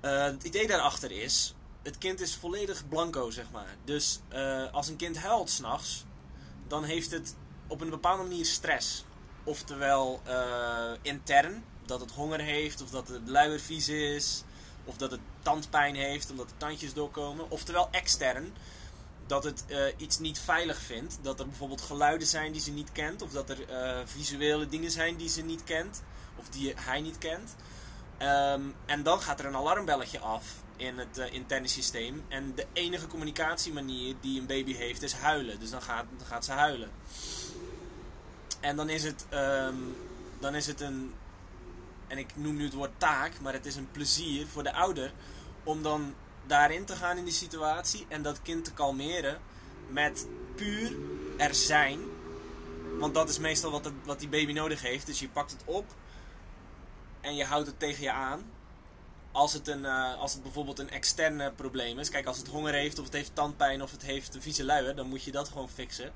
Het 0.00 0.42
idee 0.42 0.66
daarachter 0.66 1.10
is, 1.10 1.54
het 1.82 1.98
kind 1.98 2.20
is 2.20 2.34
volledig 2.34 2.88
blanco, 2.88 3.30
zeg 3.30 3.44
maar. 3.52 3.76
Dus 3.84 4.20
als 4.72 4.88
een 4.88 4.96
kind 4.96 5.18
huilt 5.18 5.50
s'nachts, 5.50 6.04
dan 6.68 6.84
heeft 6.84 7.10
het 7.10 7.36
op 7.66 7.80
een 7.80 7.90
bepaalde 7.90 8.22
manier 8.22 8.44
stress. 8.44 9.04
Oftewel 9.44 10.20
intern, 11.02 11.64
dat 11.86 12.00
het 12.00 12.10
honger 12.10 12.40
heeft, 12.40 12.82
of 12.82 12.90
dat 12.90 13.08
het 13.08 13.28
luier 13.28 13.60
vies 13.60 13.88
is, 13.88 14.42
of 14.84 14.96
dat 14.96 15.10
het 15.10 15.20
tandpijn 15.42 15.94
heeft, 15.94 16.30
omdat 16.30 16.48
de 16.48 16.56
tandjes 16.56 16.92
doorkomen. 16.92 17.50
Oftewel 17.50 17.88
extern, 17.90 18.52
dat 19.26 19.44
het 19.44 19.64
eh, 19.66 19.78
iets 19.96 20.18
niet 20.18 20.38
veilig 20.38 20.78
vindt. 20.78 21.18
Dat 21.22 21.40
er 21.40 21.46
bijvoorbeeld 21.46 21.80
geluiden 21.80 22.26
zijn 22.26 22.52
die 22.52 22.60
ze 22.60 22.70
niet 22.70 22.92
kent. 22.92 23.22
Of 23.22 23.30
dat 23.30 23.50
er 23.50 23.68
eh, 23.68 24.00
visuele 24.04 24.68
dingen 24.68 24.90
zijn 24.90 25.16
die 25.16 25.28
ze 25.28 25.42
niet 25.42 25.64
kent. 25.64 26.02
Of 26.36 26.48
die 26.48 26.72
hij 26.76 27.00
niet 27.00 27.18
kent. 27.18 27.56
Ehm, 28.18 28.62
en 28.86 29.02
dan 29.02 29.20
gaat 29.20 29.40
er 29.40 29.46
een 29.46 29.56
alarmbelletje 29.56 30.18
af 30.18 30.44
in 30.76 30.98
het 30.98 31.18
eh, 31.18 31.32
interne 31.32 31.68
systeem. 31.68 32.24
En 32.28 32.54
de 32.54 32.66
enige 32.72 33.06
communicatiemanier 33.06 34.14
die 34.20 34.40
een 34.40 34.46
baby 34.46 34.74
heeft 34.74 35.02
is 35.02 35.12
huilen. 35.12 35.60
Dus 35.60 35.70
dan 35.70 35.82
gaat, 35.82 36.04
dan 36.18 36.26
gaat 36.26 36.44
ze 36.44 36.52
huilen. 36.52 36.90
En 38.60 38.76
dan 38.76 38.88
is 38.88 39.02
het, 39.02 39.26
ehm, 39.28 39.76
dan 40.38 40.54
is 40.54 40.66
het 40.66 40.80
een, 40.80 41.14
en 42.06 42.18
ik 42.18 42.36
noem 42.36 42.56
nu 42.56 42.64
het 42.64 42.74
woord 42.74 42.98
taak, 42.98 43.40
maar 43.40 43.52
het 43.52 43.66
is 43.66 43.76
een 43.76 43.90
plezier 43.90 44.46
voor 44.46 44.62
de 44.62 44.72
ouder 44.72 45.12
om 45.64 45.82
dan 45.82 46.14
daarin 46.46 46.84
te 46.84 46.96
gaan 46.96 47.16
in 47.16 47.24
die 47.24 47.32
situatie 47.32 48.06
en 48.08 48.22
dat 48.22 48.42
kind 48.42 48.64
te 48.64 48.72
kalmeren 48.72 49.40
met 49.88 50.26
puur 50.54 50.96
er 51.36 51.54
zijn. 51.54 52.00
Want 52.98 53.14
dat 53.14 53.28
is 53.28 53.38
meestal 53.38 53.70
wat, 53.70 53.84
het, 53.84 53.94
wat 54.04 54.18
die 54.18 54.28
baby 54.28 54.52
nodig 54.52 54.82
heeft. 54.82 55.06
Dus 55.06 55.18
je 55.18 55.28
pakt 55.28 55.50
het 55.50 55.62
op 55.64 55.84
en 57.20 57.36
je 57.36 57.44
houdt 57.44 57.66
het 57.66 57.78
tegen 57.78 58.02
je 58.02 58.12
aan. 58.12 58.50
Als 59.32 59.52
het, 59.52 59.68
een, 59.68 59.84
eh, 59.84 60.18
als 60.18 60.32
het 60.32 60.42
bijvoorbeeld 60.42 60.78
een 60.78 60.90
externe 60.90 61.52
probleem 61.52 61.98
is. 61.98 62.10
Kijk, 62.10 62.26
als 62.26 62.38
het 62.38 62.46
honger 62.46 62.72
heeft 62.72 62.98
of 62.98 63.04
het 63.04 63.14
heeft 63.14 63.34
tandpijn 63.34 63.82
of 63.82 63.90
het 63.90 64.02
heeft 64.02 64.34
een 64.34 64.42
vieze 64.42 64.64
luier, 64.64 64.94
dan 64.94 65.08
moet 65.08 65.24
je 65.24 65.32
dat 65.32 65.48
gewoon 65.48 65.68
fixen. 65.68 66.12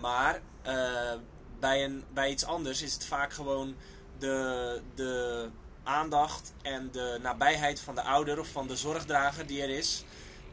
Maar 0.00 0.40
eh, 0.62 1.12
bij, 1.60 1.84
een, 1.84 2.04
bij 2.12 2.30
iets 2.30 2.44
anders 2.44 2.82
is 2.82 2.92
het 2.92 3.04
vaak 3.04 3.32
gewoon 3.32 3.76
de, 4.20 4.80
de 4.94 5.48
aandacht 5.82 6.52
en 6.62 6.90
de 6.92 7.18
nabijheid 7.22 7.80
van 7.80 7.94
de 7.94 8.02
ouder 8.02 8.38
of 8.38 8.48
van 8.48 8.66
de 8.66 8.76
zorgdrager 8.76 9.46
die 9.46 9.62
er 9.62 9.70
is, 9.70 10.04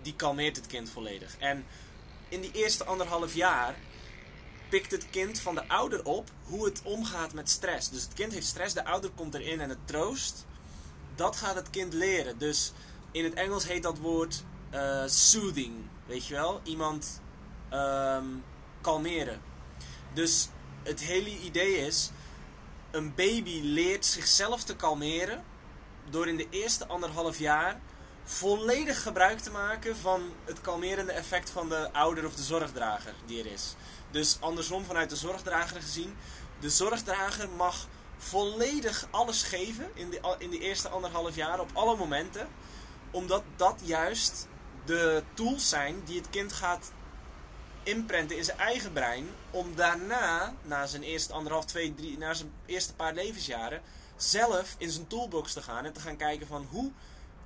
die 0.02 0.16
kalmeert 0.16 0.56
het 0.56 0.68
kind 0.68 0.90
volledig. 0.90 1.38
En 1.38 1.66
in 2.30 2.42
die 2.42 2.52
eerste 2.52 2.84
anderhalf 2.84 3.34
jaar 3.34 3.76
pikt 4.70 4.92
het 4.92 5.10
kind 5.10 5.40
van 5.40 5.56
de 5.56 5.68
ouder 5.68 6.06
op 6.06 6.30
hoe 6.44 6.66
het 6.66 6.82
omgaat 6.84 7.34
met 7.34 7.50
stress. 7.50 7.90
Dus 7.90 8.04
het 8.04 8.14
kind 8.14 8.34
heeft 8.34 8.48
stress, 8.48 8.74
de 8.74 8.86
ouder 8.86 9.10
komt 9.10 9.34
erin 9.34 9.62
en 9.62 9.70
het 9.70 9.88
troost. 9.88 10.46
Dat 11.16 11.36
gaat 11.36 11.56
het 11.56 11.70
kind 11.70 11.94
leren. 11.94 12.38
Dus 12.38 12.72
in 13.12 13.24
het 13.24 13.34
Engels 13.34 13.68
heet 13.68 13.84
dat 13.84 13.98
woord 13.98 14.44
eh, 14.70 15.04
soothing, 15.06 15.76
weet 16.06 16.26
je 16.26 16.34
wel? 16.34 16.62
Iemand 16.64 17.22
ehm, 17.70 18.26
kalmeren. 18.82 19.42
Dus 20.14 20.50
het 20.84 21.00
hele 21.00 21.40
idee 21.40 21.78
is, 21.78 22.12
een 22.92 23.16
baby 23.16 23.62
leert 23.64 24.06
zichzelf 24.06 24.64
te 24.64 24.76
kalmeren 24.76 25.44
door 26.10 26.28
in 26.28 26.38
de 26.38 26.48
eerste 26.50 26.88
anderhalf 26.88 27.40
jaar 27.40 27.80
volledig 28.24 29.02
gebruik 29.02 29.40
te 29.40 29.52
maken 29.52 29.98
van 29.98 30.22
het 30.46 30.62
kalmerende 30.62 31.12
effect 31.12 31.50
van 31.50 31.70
de 31.70 31.94
ouder 31.94 32.26
of 32.26 32.36
de 32.36 32.44
zorgdrager 32.44 33.14
die 33.26 33.40
er 33.40 33.52
is. 33.52 33.76
Dus 34.12 34.38
andersom 34.40 34.86
vanuit 34.86 35.10
de 35.10 35.16
zorgdrager 35.16 35.82
gezien, 35.82 36.16
de 36.60 36.70
zorgdrager 36.70 37.50
mag 37.50 37.88
volledig 38.18 39.08
alles 39.12 39.44
geven 39.44 39.90
in 39.94 40.10
de, 40.10 40.36
in 40.38 40.50
de 40.50 40.60
eerste 40.60 40.90
anderhalf 40.90 41.36
jaar 41.36 41.60
op 41.60 41.70
alle 41.74 41.96
momenten, 41.96 42.48
omdat 43.12 43.44
dat 43.56 43.80
juist 43.84 44.48
de 44.86 45.24
tools 45.34 45.70
zijn 45.70 46.02
die 46.06 46.18
het 46.18 46.30
kind 46.30 46.54
gaat 46.54 46.92
inprenten 47.88 48.38
in 48.38 48.44
zijn 48.44 48.58
eigen 48.58 48.94
brein. 48.94 49.28
Om 49.52 49.76
daarna, 49.76 50.54
na 50.64 50.86
zijn 50.86 51.04
eerste 51.04 51.34
anderhalf, 51.34 51.66
twee, 51.66 51.96
drie, 51.96 52.18
na 52.18 52.34
zijn 52.34 52.52
eerste 52.66 52.94
paar 52.94 53.14
levensjaren, 53.14 53.82
zelf 54.16 54.76
in 54.78 54.92
zijn 54.92 55.08
toolbox 55.08 55.54
te 55.54 55.62
gaan 55.62 55.86
en 55.86 55.94
te 55.94 56.00
gaan 56.00 56.18
kijken 56.18 56.48
van 56.48 56.68
hoe, 56.70 56.92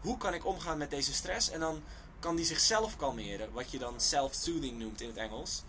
hoe 0.02 0.18
kan 0.18 0.34
ik 0.34 0.46
omgaan 0.46 0.78
met 0.78 0.90
deze 0.90 1.14
stress. 1.14 1.50
En 1.50 1.60
dan 1.60 1.84
kan 2.20 2.36
die 2.36 2.46
zichzelf 2.46 2.96
kalmeren, 2.96 3.52
wat 3.52 3.72
je 3.72 3.78
dan 3.78 4.00
self-soothing 4.00 4.80
noemt 4.80 5.02
in 5.02 5.08
het 5.08 5.18
Engels. 5.18 5.64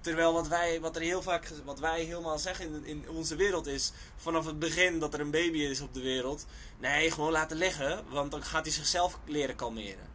Terwijl 0.00 0.32
wat 0.32 0.48
wij, 0.48 0.80
wat 0.80 0.96
er 0.96 1.02
heel 1.02 1.22
vaak, 1.22 1.50
wat 1.64 1.78
wij 1.78 2.04
helemaal 2.04 2.38
zeggen 2.38 2.64
in, 2.64 2.84
in 2.84 3.08
onze 3.08 3.36
wereld 3.36 3.66
is, 3.66 3.92
vanaf 4.16 4.46
het 4.46 4.58
begin 4.58 4.98
dat 4.98 5.14
er 5.14 5.20
een 5.20 5.30
baby 5.30 5.58
is 5.58 5.80
op 5.80 5.94
de 5.94 6.00
wereld, 6.00 6.46
nee, 6.78 7.10
gewoon 7.10 7.32
laten 7.32 7.56
liggen, 7.56 8.04
want 8.08 8.30
dan 8.30 8.42
gaat 8.42 8.64
hij 8.64 8.74
zichzelf 8.74 9.18
leren 9.24 9.56
kalmeren. 9.56 10.12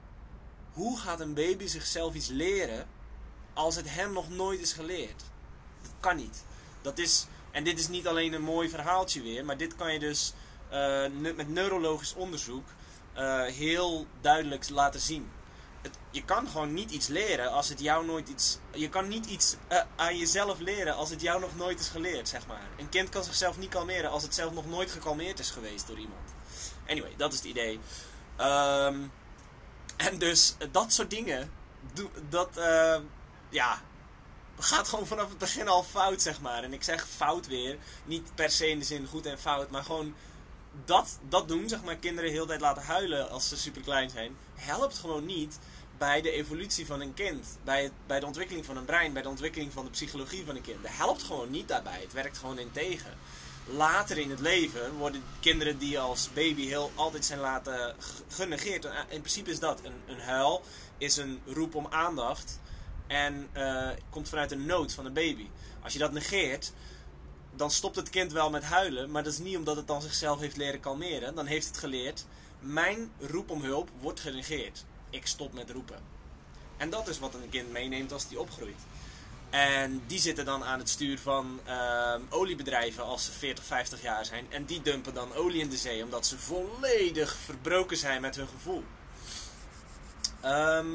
Hoe 0.73 0.97
gaat 0.97 1.19
een 1.19 1.33
baby 1.33 1.67
zichzelf 1.67 2.13
iets 2.13 2.27
leren 2.27 2.87
als 3.59 3.75
het 3.75 3.93
hem 3.93 4.13
nog 4.13 4.29
nooit 4.29 4.59
is 4.59 4.73
geleerd. 4.73 5.23
Dat 5.81 5.91
kan 5.99 6.15
niet. 6.15 6.43
Dat 6.81 6.97
is, 6.97 7.25
en 7.51 7.63
dit 7.63 7.79
is 7.79 7.87
niet 7.87 8.07
alleen 8.07 8.33
een 8.33 8.41
mooi 8.41 8.69
verhaaltje 8.69 9.21
weer, 9.21 9.45
maar 9.45 9.57
dit 9.57 9.75
kan 9.75 9.93
je 9.93 9.99
dus 9.99 10.33
uh, 10.71 11.05
met 11.35 11.49
neurologisch 11.49 12.13
onderzoek 12.13 12.67
uh, 13.17 13.43
heel 13.43 14.07
duidelijk 14.21 14.69
laten 14.69 14.99
zien. 14.99 15.29
Het, 15.81 15.97
je 16.11 16.25
kan 16.25 16.47
gewoon 16.47 16.73
niet 16.73 16.91
iets 16.91 17.07
leren 17.07 17.51
als 17.51 17.69
het 17.69 17.79
jou 17.79 18.05
nooit 18.05 18.29
iets. 18.29 18.57
Je 18.71 18.89
kan 18.89 19.07
niet 19.07 19.25
iets 19.25 19.55
uh, 19.71 19.81
aan 19.95 20.17
jezelf 20.17 20.59
leren 20.59 20.95
als 20.95 21.09
het 21.09 21.21
jou 21.21 21.39
nog 21.39 21.55
nooit 21.55 21.79
is 21.79 21.87
geleerd, 21.87 22.29
zeg 22.29 22.47
maar. 22.47 22.67
Een 22.77 22.89
kind 22.89 23.09
kan 23.09 23.23
zichzelf 23.23 23.57
niet 23.57 23.69
kalmeren 23.69 24.09
als 24.09 24.23
het 24.23 24.35
zelf 24.35 24.53
nog 24.53 24.67
nooit 24.67 24.91
gekalmeerd 24.91 25.39
is 25.39 25.51
geweest 25.51 25.87
door 25.87 25.97
iemand. 25.97 26.33
Anyway, 26.87 27.13
dat 27.17 27.33
is 27.33 27.39
het 27.39 27.47
idee. 27.47 27.79
Um, 28.39 29.11
en 29.97 30.17
dus 30.17 30.55
dat 30.71 30.93
soort 30.93 31.09
dingen, 31.09 31.51
dat 32.29 32.57
ja, 33.49 33.81
gaat 34.59 34.87
gewoon 34.87 35.07
vanaf 35.07 35.29
het 35.29 35.37
begin 35.37 35.67
al 35.67 35.83
fout, 35.83 36.21
zeg 36.21 36.41
maar. 36.41 36.63
En 36.63 36.73
ik 36.73 36.83
zeg 36.83 37.07
fout 37.07 37.47
weer, 37.47 37.77
niet 38.05 38.35
per 38.35 38.51
se 38.51 38.69
in 38.69 38.79
de 38.79 38.85
zin 38.85 39.07
goed 39.07 39.25
en 39.25 39.39
fout, 39.39 39.69
maar 39.69 39.83
gewoon 39.83 40.15
dat, 40.85 41.19
dat 41.29 41.47
doen, 41.47 41.69
zeg 41.69 41.83
maar, 41.83 41.95
kinderen 41.95 42.31
heel 42.31 42.41
de 42.41 42.47
tijd 42.47 42.61
laten 42.61 42.83
huilen 42.83 43.29
als 43.29 43.47
ze 43.47 43.57
super 43.57 43.81
klein 43.81 44.09
zijn, 44.09 44.35
helpt 44.55 44.97
gewoon 44.97 45.25
niet 45.25 45.59
bij 45.97 46.21
de 46.21 46.31
evolutie 46.31 46.85
van 46.85 47.01
een 47.01 47.13
kind. 47.13 47.57
Bij, 47.63 47.83
het, 47.83 47.91
bij 48.07 48.19
de 48.19 48.25
ontwikkeling 48.25 48.65
van 48.65 48.77
een 48.77 48.85
brein, 48.85 49.13
bij 49.13 49.21
de 49.21 49.29
ontwikkeling 49.29 49.73
van 49.73 49.85
de 49.85 49.91
psychologie 49.91 50.45
van 50.45 50.55
een 50.55 50.61
kind. 50.61 50.83
Dat 50.83 50.91
helpt 50.95 51.23
gewoon 51.23 51.49
niet 51.49 51.67
daarbij. 51.67 52.01
Het 52.01 52.13
werkt 52.13 52.37
gewoon 52.37 52.59
in 52.59 52.71
tegen. 52.71 53.17
Later 53.65 54.17
in 54.17 54.29
het 54.29 54.39
leven 54.39 54.93
worden 54.93 55.23
kinderen 55.39 55.77
die 55.77 55.99
als 55.99 56.29
baby 56.33 56.67
heel 56.67 56.91
altijd 56.95 57.25
zijn 57.25 57.39
laten 57.39 57.95
genegeerd. 58.27 58.85
In 58.85 59.21
principe 59.21 59.49
is 59.49 59.59
dat 59.59 59.79
een, 59.83 60.01
een 60.07 60.19
huil, 60.19 60.61
is 60.97 61.17
een 61.17 61.41
roep 61.45 61.75
om 61.75 61.87
aandacht. 61.89 62.59
En 63.09 63.49
uh, 63.57 63.89
komt 64.09 64.29
vanuit 64.29 64.51
een 64.51 64.65
nood 64.65 64.93
van 64.93 65.05
een 65.05 65.13
baby. 65.13 65.47
Als 65.83 65.93
je 65.93 65.99
dat 65.99 66.11
negeert, 66.11 66.71
dan 67.55 67.71
stopt 67.71 67.95
het 67.95 68.09
kind 68.09 68.31
wel 68.31 68.49
met 68.49 68.63
huilen. 68.63 69.11
Maar 69.11 69.23
dat 69.23 69.33
is 69.33 69.39
niet 69.39 69.57
omdat 69.57 69.75
het 69.75 69.87
dan 69.87 70.01
zichzelf 70.01 70.39
heeft 70.39 70.57
leren 70.57 70.79
kalmeren. 70.79 71.35
Dan 71.35 71.45
heeft 71.45 71.67
het 71.67 71.77
geleerd, 71.77 72.25
mijn 72.59 73.11
roep 73.19 73.49
om 73.49 73.61
hulp 73.61 73.89
wordt 73.99 74.19
genegeerd. 74.19 74.85
Ik 75.09 75.27
stop 75.27 75.53
met 75.53 75.69
roepen. 75.69 75.99
En 76.77 76.89
dat 76.89 77.07
is 77.07 77.19
wat 77.19 77.33
een 77.33 77.49
kind 77.49 77.71
meeneemt 77.71 78.11
als 78.11 78.27
die 78.27 78.39
opgroeit. 78.39 78.79
En 79.49 80.01
die 80.07 80.19
zitten 80.19 80.45
dan 80.45 80.63
aan 80.63 80.79
het 80.79 80.89
stuur 80.89 81.19
van 81.19 81.59
ehm, 81.65 82.21
oliebedrijven 82.29 83.03
als 83.03 83.25
ze 83.25 83.31
40, 83.31 83.63
50 83.63 84.01
jaar 84.01 84.25
zijn. 84.25 84.45
En 84.49 84.65
die 84.65 84.81
dumpen 84.81 85.13
dan 85.13 85.33
olie 85.33 85.61
in 85.61 85.69
de 85.69 85.77
zee 85.77 86.03
omdat 86.03 86.27
ze 86.27 86.39
volledig 86.39 87.35
verbroken 87.45 87.97
zijn 87.97 88.21
met 88.21 88.35
hun 88.35 88.47
gevoel. 88.47 88.83
Ehm, 90.41 90.87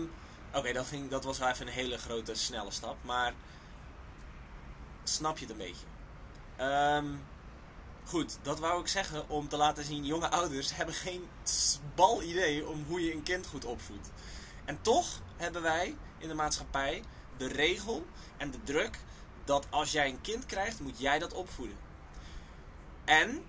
oké, 0.54 0.73
dat, 0.73 0.87
ging- 0.87 1.11
dat 1.11 1.25
was 1.25 1.38
wel 1.38 1.49
even 1.49 1.66
een 1.66 1.73
hele 1.73 1.99
grote, 1.99 2.34
snelle 2.34 2.70
stap. 2.70 2.96
Maar 3.02 3.32
snap 5.04 5.38
je 5.38 5.44
het 5.46 5.52
een 5.52 5.66
beetje? 5.66 5.87
Ehm, 6.56 7.06
goed, 8.04 8.38
dat 8.42 8.58
wou 8.58 8.80
ik 8.80 8.88
zeggen 8.88 9.28
om 9.28 9.49
te 9.49 9.56
laten 9.56 9.84
zien: 9.84 10.04
jonge 10.04 10.28
ouders 10.30 10.76
hebben 10.76 10.94
geen 10.94 11.28
bal 11.94 12.23
idee 12.23 12.66
om 12.66 12.84
hoe 12.88 13.04
je 13.04 13.12
een 13.12 13.23
kind 13.23 13.46
goed 13.46 13.64
opvoedt. 13.64 14.11
En 14.64 14.78
toch 14.82 15.20
hebben 15.37 15.62
wij 15.62 15.96
in 16.18 16.28
de 16.28 16.34
maatschappij 16.34 17.02
de 17.37 17.46
regel 17.46 18.06
en 18.37 18.50
de 18.50 18.62
druk 18.62 18.99
dat 19.44 19.66
als 19.70 19.92
jij 19.92 20.08
een 20.08 20.20
kind 20.20 20.46
krijgt, 20.46 20.80
moet 20.80 20.99
jij 20.99 21.18
dat 21.18 21.32
opvoeden. 21.32 21.76
En 23.04 23.44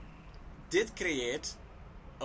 dit 0.67 0.93
creëert 0.93 1.55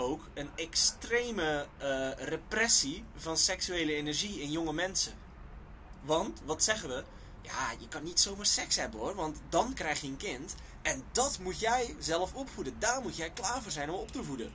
ook 0.01 0.29
een 0.35 0.51
extreme 0.57 1.67
eh, 1.79 2.11
repressie 2.17 3.05
van 3.17 3.37
seksuele 3.37 3.95
energie 3.95 4.41
in 4.41 4.51
jonge 4.51 4.73
mensen. 4.73 5.13
Want, 6.03 6.41
wat 6.45 6.63
zeggen 6.63 6.89
we? 6.89 7.05
Ja, 7.43 7.71
je 7.79 7.89
kan 7.89 8.03
niet 8.03 8.21
zomaar 8.21 8.47
seks 8.47 8.77
hebben 8.77 9.01
hoor, 9.01 9.15
want 9.15 9.41
dan 9.49 9.75
krijg 9.75 10.01
je 10.01 10.07
een 10.07 10.17
kind. 10.17 10.55
En 10.83 11.03
dat 11.13 11.39
moet 11.39 11.61
jij 11.61 11.97
zelf 11.99 12.35
opvoeden. 12.35 12.75
Daar 12.79 13.03
moet 13.03 13.17
jij 13.17 13.31
klaar 13.31 13.63
voor 13.63 13.73
zijn 13.73 13.91
om 13.91 14.01
op 14.01 14.13
te 14.13 14.25
voeden. 14.25 14.53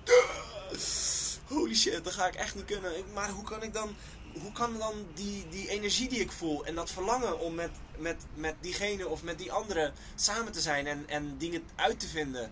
Holy 1.55 1.75
shit, 1.75 2.03
dat 2.03 2.13
ga 2.13 2.27
ik 2.27 2.35
echt 2.35 2.55
niet 2.55 2.65
kunnen. 2.65 2.91
Maar 3.13 3.29
hoe 3.29 3.43
kan 3.43 3.63
ik 3.63 3.73
dan, 3.73 3.95
hoe 4.41 4.51
kan 4.51 4.77
dan 4.77 4.93
die, 5.13 5.47
die 5.49 5.69
energie 5.69 6.09
die 6.09 6.19
ik 6.19 6.31
voel 6.31 6.65
en 6.65 6.75
dat 6.75 6.91
verlangen 6.91 7.39
om 7.39 7.55
met, 7.55 7.71
met, 7.97 8.23
met 8.33 8.55
diegene 8.59 9.07
of 9.07 9.23
met 9.23 9.37
die 9.37 9.51
andere 9.51 9.91
samen 10.15 10.51
te 10.51 10.61
zijn 10.61 10.87
en, 10.87 11.03
en 11.07 11.37
dingen 11.37 11.63
uit 11.75 11.99
te 11.99 12.07
vinden. 12.07 12.51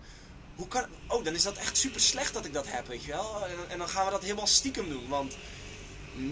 Oh, 1.06 1.24
dan 1.24 1.34
is 1.34 1.42
dat 1.42 1.56
echt 1.56 1.76
super 1.76 2.00
slecht 2.00 2.34
dat 2.34 2.44
ik 2.44 2.52
dat 2.52 2.66
heb, 2.66 2.86
weet 2.86 3.04
je 3.04 3.10
wel. 3.10 3.46
En, 3.46 3.70
en 3.70 3.78
dan 3.78 3.88
gaan 3.88 4.04
we 4.04 4.10
dat 4.10 4.22
helemaal 4.22 4.46
stiekem 4.46 4.88
doen, 4.88 5.08
want 5.08 5.36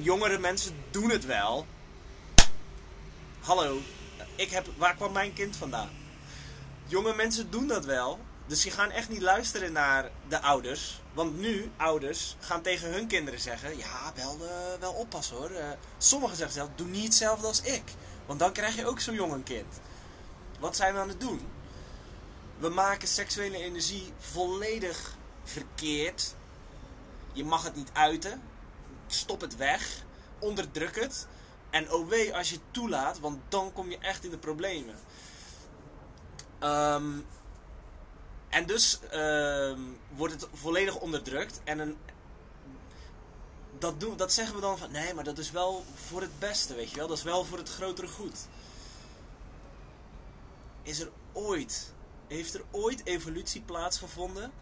jongere 0.01 0.39
mensen 0.39 0.75
doen 0.91 1.11
het 1.11 1.25
wel. 1.25 1.67
Hallo, 3.41 3.81
ik 4.35 4.51
heb, 4.51 4.67
waar 4.77 4.95
kwam 4.95 5.13
mijn 5.13 5.33
kind 5.33 5.57
vandaan? 5.57 5.91
Jonge 6.87 7.15
mensen 7.15 7.51
doen 7.51 7.67
dat 7.67 7.85
wel. 7.85 8.19
Dus 8.47 8.63
die 8.63 8.73
gaan 8.73 8.91
echt 8.91 9.09
niet 9.09 9.23
luisteren 9.23 9.73
naar 9.73 10.11
de 10.29 10.41
ouders. 10.41 11.01
Want 11.13 11.39
nu, 11.39 11.71
ouders, 11.77 12.37
gaan 12.41 12.63
tegen 12.63 12.93
hun 12.93 13.07
kinderen 13.07 13.41
zeggen... 13.41 13.79
Ja, 13.79 14.13
wel, 14.15 14.39
eh, 14.41 14.81
wel 14.81 14.93
oppassen 14.93 15.37
hoor. 15.37 15.51
Eh, 15.51 15.71
sommigen 15.99 16.37
zeggen 16.37 16.55
zelf, 16.55 16.69
doe 16.75 16.87
niet 16.87 17.05
hetzelfde 17.05 17.47
als 17.47 17.61
ik. 17.61 17.83
Want 18.27 18.39
dan 18.39 18.53
krijg 18.53 18.77
je 18.77 18.87
ook 18.87 19.01
zo'n 19.01 19.15
jong 19.15 19.33
een 19.33 19.43
kind. 19.43 19.81
Wat 20.59 20.77
zijn 20.77 20.95
we 20.95 21.01
aan 21.01 21.09
het 21.09 21.21
doen? 21.21 21.41
We 22.63 22.69
maken 22.69 23.09
seksuele 23.09 23.57
energie 23.57 24.13
volledig 24.19 25.17
verkeerd. 25.43 26.35
Je 27.33 27.45
mag 27.45 27.63
het 27.63 27.75
niet 27.75 27.91
uiten. 27.93 28.43
Stop 29.07 29.41
het 29.41 29.57
weg. 29.57 30.05
Onderdruk 30.39 31.01
het. 31.01 31.27
En 31.71 31.93
oh 31.93 32.09
wee 32.09 32.37
als 32.37 32.49
je 32.49 32.55
het 32.55 32.65
toelaat, 32.71 33.21
want 33.21 33.41
dan 33.49 33.73
kom 33.73 33.91
je 33.91 33.99
echt 33.99 34.25
in 34.25 34.31
de 34.31 34.39
problemen. 34.39 34.95
Ehm, 36.59 37.19
en 38.49 38.67
dus 38.67 38.99
ehm, 39.11 39.81
wordt 40.09 40.35
het 40.35 40.49
volledig 40.53 40.99
onderdrukt. 40.99 41.61
En 41.65 41.79
een, 41.79 41.97
dat, 43.79 44.01
doen, 44.01 44.17
dat 44.17 44.33
zeggen 44.33 44.55
we 44.55 44.61
dan 44.61 44.79
van 44.79 44.91
nee, 44.91 45.15
maar 45.15 45.25
dat 45.25 45.39
is 45.39 45.51
wel 45.51 45.85
voor 45.95 46.21
het 46.21 46.39
beste, 46.39 46.75
weet 46.75 46.91
je 46.91 46.97
wel. 46.97 47.09
Dat 47.09 47.17
is 47.17 47.23
wel 47.23 47.45
voor 47.45 47.59
het 47.59 47.69
grotere 47.69 48.09
goed. 48.09 48.39
Is 50.83 51.01
er 51.01 51.11
ooit, 51.33 51.93
heeft 52.33 52.55
er 52.55 52.65
ooit 52.71 53.07
evolutie 53.07 53.61
plaatsgevonden 53.61 54.53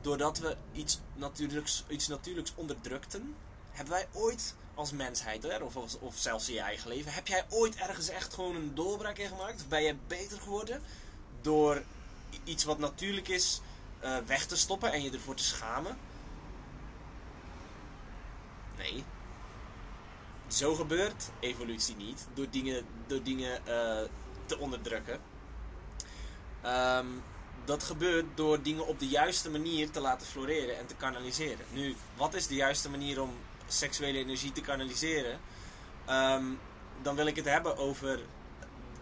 doordat 0.00 0.38
we 0.38 0.56
iets 0.72 1.00
natuurlijks, 1.14 1.84
iets 1.88 2.08
natuurlijks 2.08 2.52
onderdrukten? 2.54 3.34
Hebben 3.70 3.94
wij 3.94 4.08
ooit 4.12 4.54
als 4.74 4.92
mensheid, 4.92 5.62
of, 5.62 5.76
of, 5.76 6.16
zelfs 6.16 6.48
in 6.48 6.54
je 6.54 6.60
eigen 6.60 6.88
leven, 6.88 7.12
heb 7.12 7.26
jij 7.26 7.44
ooit 7.48 7.76
ergens 7.76 8.08
echt 8.08 8.34
gewoon 8.34 8.56
een 8.56 8.74
doorbraak 8.74 9.18
in 9.18 9.28
gemaakt? 9.28 9.68
Ben 9.68 9.82
jij 9.82 9.98
beter 10.06 10.40
geworden 10.40 10.82
door 11.40 11.82
iets 12.44 12.64
wat 12.64 12.78
natuurlijk 12.78 13.28
is 13.28 13.60
eh, 14.00 14.18
weg 14.26 14.46
te 14.46 14.56
stoppen 14.56 14.92
en 14.92 15.02
je 15.02 15.10
ervoor 15.10 15.34
te 15.34 15.44
schamen? 15.44 15.98
Nee. 18.76 19.04
Zo 20.46 20.74
gebeurt 20.74 21.30
evolutie 21.40 21.96
niet 21.96 22.26
door 22.34 22.46
dingen, 22.50 22.84
door 23.06 23.22
dingen 23.22 23.66
eh, 23.66 24.08
te 24.46 24.58
onderdrukken. 24.58 25.20
Ehm, 26.62 27.06
dat 27.64 27.82
gebeurt 27.82 28.26
door 28.34 28.62
dingen 28.62 28.86
op 28.86 28.98
de 28.98 29.08
juiste 29.08 29.50
manier 29.50 29.90
te 29.90 30.00
laten 30.00 30.26
floreren 30.26 30.78
en 30.78 30.86
te 30.86 30.94
kanaliseren. 30.94 31.66
Nu, 31.72 31.94
wat 32.16 32.34
is 32.34 32.46
de 32.46 32.54
juiste 32.54 32.90
manier 32.90 33.22
om 33.22 33.30
seksuele 33.66 34.18
energie 34.18 34.52
te 34.52 34.60
kanaliseren? 34.60 35.40
Ehm, 36.04 36.44
dan 37.02 37.16
wil 37.16 37.26
ik 37.26 37.36
het 37.36 37.44
hebben 37.44 37.76
over 37.76 38.20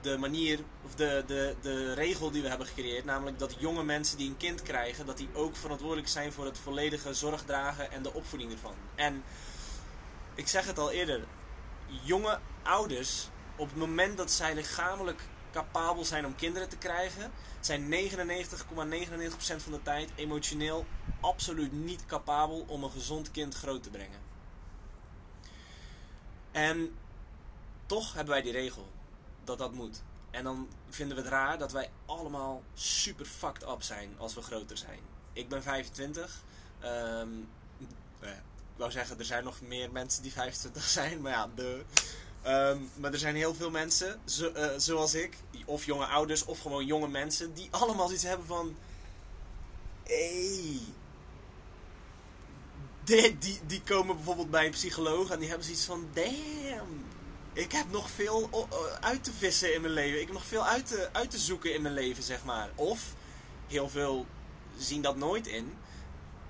de 0.01 0.19
manier, 0.19 0.59
of 0.85 0.95
de, 0.95 1.25
de, 1.27 1.57
de 1.61 1.93
regel 1.93 2.31
die 2.31 2.43
we 2.43 2.49
hebben 2.49 2.67
gecreëerd. 2.67 3.05
Namelijk 3.05 3.38
dat 3.38 3.57
jonge 3.59 3.85
mensen 3.85 4.17
die 4.17 4.29
een 4.29 4.37
kind 4.37 4.62
krijgen, 4.62 5.07
dat 5.07 5.17
die 5.17 5.29
ook 5.33 5.57
verantwoordelijk 5.57 6.09
zijn 6.09 6.33
voor 6.33 6.45
het 6.45 6.59
volledige 6.59 7.14
zorgdragen 7.14 7.93
en 7.93 8.03
de 8.03 8.14
opvoeding 8.14 8.53
ervan. 8.53 8.75
En 8.95 9.23
ik 10.35 10.49
zeg 10.49 10.67
het 10.67 10.79
al 10.79 10.90
eerder, 10.90 11.25
jonge 12.03 12.38
ouders, 12.62 13.29
op 13.57 13.69
het 13.69 13.77
moment 13.77 14.17
dat 14.17 14.31
zij 14.31 14.55
lichamelijk 14.55 15.21
capabel 15.55 16.05
zijn 16.05 16.27
om 16.27 16.35
kinderen 16.35 16.69
te 16.69 16.77
krijgen, 16.77 17.31
zijn 17.61 17.93
99,99% 17.93 17.97
van 19.38 19.73
de 19.73 19.83
tijd 19.83 20.11
emotioneel 20.14 20.87
absoluut 21.21 21.73
niet 21.73 22.07
capabel 22.07 22.64
om 22.69 22.85
een 22.85 22.90
gezond 22.90 23.31
kind 23.31 23.55
groot 23.55 23.83
te 23.83 23.90
brengen. 23.90 24.19
En 26.53 26.95
toch 27.87 28.14
hebben 28.14 28.33
wij 28.33 28.43
die 28.43 28.53
regel 28.53 28.90
dat 29.45 29.59
dat 29.59 29.73
moet. 29.73 30.03
En 30.31 30.45
dan 30.45 30.69
vinden 30.88 31.17
we 31.17 31.23
het 31.23 31.33
raar 31.33 31.59
dat 31.59 31.73
wij 31.73 31.90
allemaal 32.07 32.62
super 32.75 33.27
fucked 33.27 33.69
up 33.69 33.83
zijn 33.83 34.14
als 34.19 34.35
we 34.35 34.43
groter 34.43 34.77
zijn. 34.77 35.01
Ik 35.33 35.49
ben 35.49 35.62
25. 35.62 36.43
ehm, 36.81 37.29
eh, 38.21 38.31
ik 38.31 38.81
wou 38.81 38.90
zeggen, 38.90 39.19
er 39.19 39.25
zijn 39.25 39.45
nog 39.45 39.61
meer 39.61 39.93
mensen 39.93 40.23
die 40.23 40.33
25 40.33 40.83
zijn, 40.99 41.21
maar 41.21 41.33
ja, 41.33 41.49
de. 41.55 41.85
Ehm, 42.45 42.79
maar 42.97 43.13
er 43.13 43.19
zijn 43.19 43.35
heel 43.37 43.55
veel 43.55 43.71
mensen, 43.71 44.21
zo- 44.25 44.53
eh, 44.53 44.71
zoals 44.77 45.15
ik, 45.15 45.37
of 45.65 45.85
jonge 45.85 46.07
ouders, 46.07 46.45
of 46.45 46.59
gewoon 46.59 46.87
jonge 46.87 47.09
mensen, 47.09 47.55
die 47.55 47.69
allemaal 47.81 48.13
iets 48.13 48.23
hebben 48.23 48.47
van. 48.47 48.77
Hey, 50.05 50.79
die, 53.05 53.39
die, 53.39 53.61
die 53.67 53.83
komen 53.83 54.17
bijvoorbeeld 54.17 54.51
bij 54.51 54.65
een 54.67 54.71
psycholoog 54.71 55.31
en 55.31 55.39
die 55.39 55.49
hebben 55.49 55.67
zoiets 55.67 55.85
van: 55.85 56.09
Damn, 56.13 57.05
ik 57.53 57.73
heb 57.73 57.91
nog 57.91 58.11
veel 58.11 58.49
o- 58.51 58.69
uit 59.01 59.25
te 59.25 59.33
vissen 59.33 59.75
in 59.75 59.81
mijn 59.81 59.93
leven. 59.93 60.21
Ik 60.21 60.27
heb 60.27 60.35
nog 60.35 60.45
veel 60.47 60.67
uit 60.67 60.87
te, 60.87 61.09
uit 61.13 61.31
te 61.31 61.39
zoeken 61.39 61.75
in 61.75 61.83
mijn 61.83 61.95
leven, 61.95 62.23
zeg 62.23 62.45
maar. 62.45 62.71
Of 62.75 63.01
heel 63.67 63.89
veel 63.89 64.27
zien 64.79 65.03
dat 65.03 65.17
nooit 65.17 65.47
in. 65.47 65.73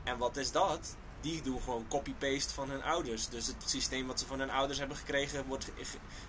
En 0.04 0.18
wat 0.18 0.36
is 0.36 0.52
dat? 0.52 0.94
Die 1.24 1.42
doen 1.42 1.62
gewoon 1.62 1.88
copy-paste 1.88 2.54
van 2.54 2.70
hun 2.70 2.82
ouders. 2.82 3.28
Dus 3.28 3.46
het 3.46 3.56
systeem 3.64 4.06
wat 4.06 4.18
ze 4.18 4.26
van 4.26 4.38
hun 4.38 4.50
ouders 4.50 4.78
hebben 4.78 4.96
gekregen, 4.96 5.46
wordt 5.46 5.70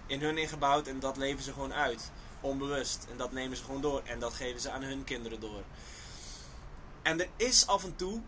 in 0.08 0.22
hun 0.22 0.38
ingebouwd 0.38 0.88
en 0.88 1.00
dat 1.00 1.18
leven 1.18 1.44
ze 1.44 1.54
gewoon 1.54 1.74
uit. 1.74 2.12
Onbewust. 2.42 3.08
En 3.12 3.18
dat 3.18 3.32
nemen 3.32 3.58
ze 3.58 3.64
gewoon 3.64 3.82
door. 3.82 4.02
En 4.04 4.20
dat 4.20 4.34
geven 4.34 4.62
ze 4.62 4.72
aan 4.72 4.84
hun 4.84 5.04
kinderen 5.04 5.40
door. 5.40 5.64
En 7.02 7.20
er 7.20 7.30
is 7.38 7.68
af 7.68 7.84
en 7.84 7.96
toe 7.96 8.22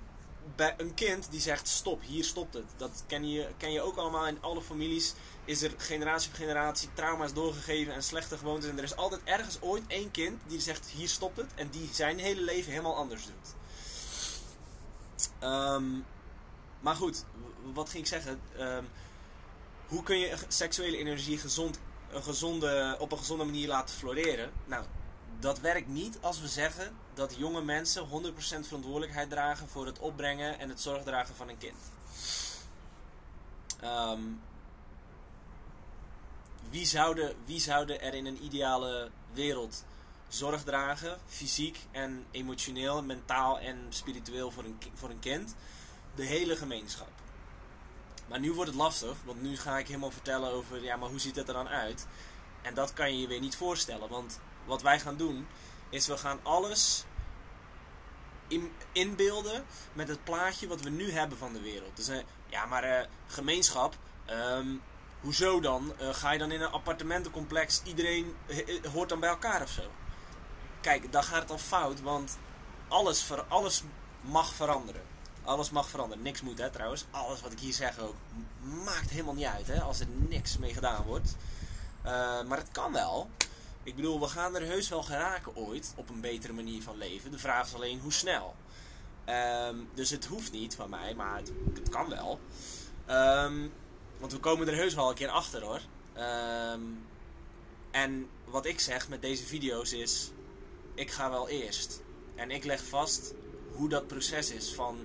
bij 0.55 0.73
een 0.77 0.93
kind 0.93 1.27
die 1.31 1.39
zegt 1.39 1.67
stop, 1.67 2.01
hier 2.01 2.23
stopt 2.23 2.53
het. 2.53 2.65
Dat 2.77 3.03
ken 3.07 3.29
je, 3.29 3.47
ken 3.57 3.71
je 3.71 3.81
ook 3.81 3.97
allemaal 3.97 4.27
in 4.27 4.41
alle 4.41 4.61
families. 4.61 5.13
Is 5.45 5.61
er 5.61 5.71
generatie 5.77 6.29
op 6.29 6.35
generatie 6.35 6.89
trauma's 6.93 7.33
doorgegeven 7.33 7.93
en 7.93 8.03
slechte 8.03 8.37
gewoontes. 8.37 8.69
En 8.69 8.77
er 8.77 8.83
is 8.83 8.95
altijd 8.95 9.21
ergens 9.23 9.61
ooit 9.61 9.83
één 9.87 10.11
kind 10.11 10.41
die 10.47 10.59
zegt 10.59 10.87
hier 10.87 11.09
stopt 11.09 11.37
het. 11.37 11.53
En 11.55 11.69
die 11.69 11.89
zijn 11.91 12.19
hele 12.19 12.41
leven 12.41 12.71
helemaal 12.71 12.95
anders 12.95 13.25
doet. 13.25 13.55
Ehm, 15.39 15.85
maar 16.79 16.95
goed, 16.95 17.25
wat 17.73 17.89
ging 17.89 18.03
ik 18.03 18.09
zeggen? 18.09 18.39
Ehm, 18.57 18.83
hoe 19.87 20.03
kun 20.03 20.17
je 20.17 20.37
seksuele 20.47 20.97
energie 20.97 21.37
gezond, 21.37 21.79
een 22.11 22.23
gezonde, 22.23 22.95
op 22.99 23.11
een 23.11 23.17
gezonde 23.17 23.43
manier 23.43 23.67
laten 23.67 23.95
floreren? 23.95 24.51
Nou, 24.65 24.85
dat 25.39 25.59
werkt 25.59 25.87
niet 25.87 26.17
als 26.21 26.41
we 26.41 26.47
zeggen 26.47 26.95
dat 27.13 27.35
jonge 27.37 27.61
mensen 27.61 28.07
100% 28.07 28.67
verantwoordelijkheid 28.67 29.29
dragen 29.29 29.67
voor 29.67 29.85
het 29.85 29.99
opbrengen 29.99 30.59
en 30.59 30.69
het 30.69 30.81
zorgdragen 30.81 31.35
van 31.35 31.49
een 31.49 31.57
kind. 31.57 31.75
Ehm, 33.79 34.21
wie, 36.69 36.85
zouden, 36.85 37.35
wie 37.45 37.59
zouden 37.59 38.01
er 38.01 38.13
in 38.13 38.25
een 38.25 38.43
ideale 38.43 39.09
wereld 39.33 39.83
zorg 40.27 40.63
dragen, 40.63 41.17
fysiek 41.27 41.77
en 41.91 42.25
emotioneel, 42.31 43.03
mentaal 43.03 43.59
en 43.59 43.77
spiritueel 43.89 44.51
voor 44.51 44.63
een, 44.63 44.77
voor 44.93 45.09
een 45.09 45.19
kind? 45.19 45.55
De 46.17 46.25
hele 46.25 46.55
gemeenschap. 46.55 47.09
Maar 48.27 48.39
nu 48.39 48.53
wordt 48.53 48.69
het 48.69 48.79
lastig, 48.79 49.17
want 49.25 49.41
nu 49.41 49.57
ga 49.57 49.77
ik 49.77 49.87
helemaal 49.87 50.11
vertellen 50.11 50.51
over, 50.51 50.83
ja, 50.83 50.95
maar 50.95 51.09
hoe 51.09 51.19
ziet 51.19 51.35
het 51.35 51.47
er 51.47 51.53
dan 51.53 51.67
uit? 51.67 52.07
En 52.61 52.73
dat 52.73 52.93
kan 52.93 53.13
je 53.13 53.21
je 53.21 53.27
weer 53.27 53.39
niet 53.39 53.55
voorstellen. 53.55 54.09
Want 54.09 54.39
wat 54.65 54.81
wij 54.81 54.99
gaan 54.99 55.17
doen, 55.17 55.47
is 55.89 56.07
we 56.07 56.17
gaan 56.17 56.39
alles 56.43 57.05
in, 58.47 58.71
inbeelden 58.91 59.65
met 59.93 60.07
het 60.07 60.23
plaatje 60.23 60.67
wat 60.67 60.81
we 60.81 60.89
nu 60.89 61.11
hebben 61.11 61.37
van 61.37 61.53
de 61.53 61.61
wereld. 61.61 61.95
Dus 61.95 62.09
uh, 62.09 62.17
ja, 62.47 62.65
maar 62.65 62.85
uh, 62.85 63.05
gemeenschap, 63.27 63.97
um, 64.29 64.81
hoezo 65.21 65.59
dan? 65.59 65.93
Uh, 66.01 66.13
ga 66.13 66.31
je 66.31 66.39
dan 66.39 66.51
in 66.51 66.61
een 66.61 66.71
appartementencomplex, 66.71 67.81
iedereen 67.83 68.35
hoort 68.93 69.09
dan 69.09 69.19
bij 69.19 69.29
elkaar 69.29 69.61
of 69.61 69.69
zo? 69.69 69.91
Kijk, 70.81 71.11
dan 71.11 71.23
gaat 71.23 71.41
het 71.41 71.51
al 71.51 71.57
fout, 71.57 72.01
want 72.01 72.37
alles, 72.87 73.23
ver, 73.23 73.43
alles 73.43 73.83
mag 74.21 74.53
veranderen. 74.53 75.01
Alles 75.47 75.69
mag 75.69 75.89
veranderen. 75.89 76.23
Niks 76.23 76.41
moet, 76.41 76.57
hè, 76.57 76.69
trouwens. 76.69 77.05
Alles 77.11 77.41
wat 77.41 77.51
ik 77.51 77.59
hier 77.59 77.73
zeg 77.73 77.99
ook, 77.99 78.15
maakt 78.85 79.09
helemaal 79.09 79.33
niet 79.33 79.45
uit, 79.45 79.67
hè, 79.67 79.81
als 79.81 79.99
er 79.99 80.07
niks 80.07 80.57
mee 80.57 80.73
gedaan 80.73 81.03
wordt. 81.03 81.35
maar 82.47 82.57
het 82.57 82.71
kan 82.71 82.93
wel. 82.93 83.29
Ik 83.83 83.95
bedoel, 83.95 84.19
we 84.19 84.27
gaan 84.27 84.55
er 84.55 84.61
heus 84.61 84.89
wel 84.89 85.03
geraken 85.03 85.55
ooit 85.55 85.93
op 85.95 86.09
een 86.09 86.21
betere 86.21 86.53
manier 86.53 86.81
van 86.81 86.97
leven. 86.97 87.31
De 87.31 87.39
vraag 87.39 87.67
is 87.67 87.73
alleen 87.73 87.99
hoe 87.99 88.13
snel. 88.13 88.55
Um, 89.69 89.89
dus 89.93 90.09
het 90.09 90.25
hoeft 90.25 90.51
niet 90.51 90.75
van 90.75 90.89
mij, 90.89 91.13
maar 91.15 91.37
het, 91.37 91.51
het 91.73 91.89
kan 91.89 92.09
wel. 92.09 92.39
Um, 93.09 93.73
want 94.17 94.31
we 94.31 94.39
komen 94.39 94.67
er 94.67 94.75
heus 94.75 94.93
wel 94.93 95.09
een 95.09 95.15
keer 95.15 95.29
achter 95.29 95.61
hoor. 95.61 95.81
Um, 96.73 97.05
en 97.91 98.29
wat 98.45 98.65
ik 98.65 98.79
zeg 98.79 99.09
met 99.09 99.21
deze 99.21 99.43
video's 99.43 99.91
is: 99.91 100.31
ik 100.93 101.11
ga 101.11 101.29
wel 101.29 101.49
eerst. 101.49 102.01
En 102.35 102.51
ik 102.51 102.63
leg 102.63 102.83
vast 102.83 103.33
hoe 103.71 103.89
dat 103.89 104.07
proces 104.07 104.51
is 104.51 104.73
van 104.73 104.97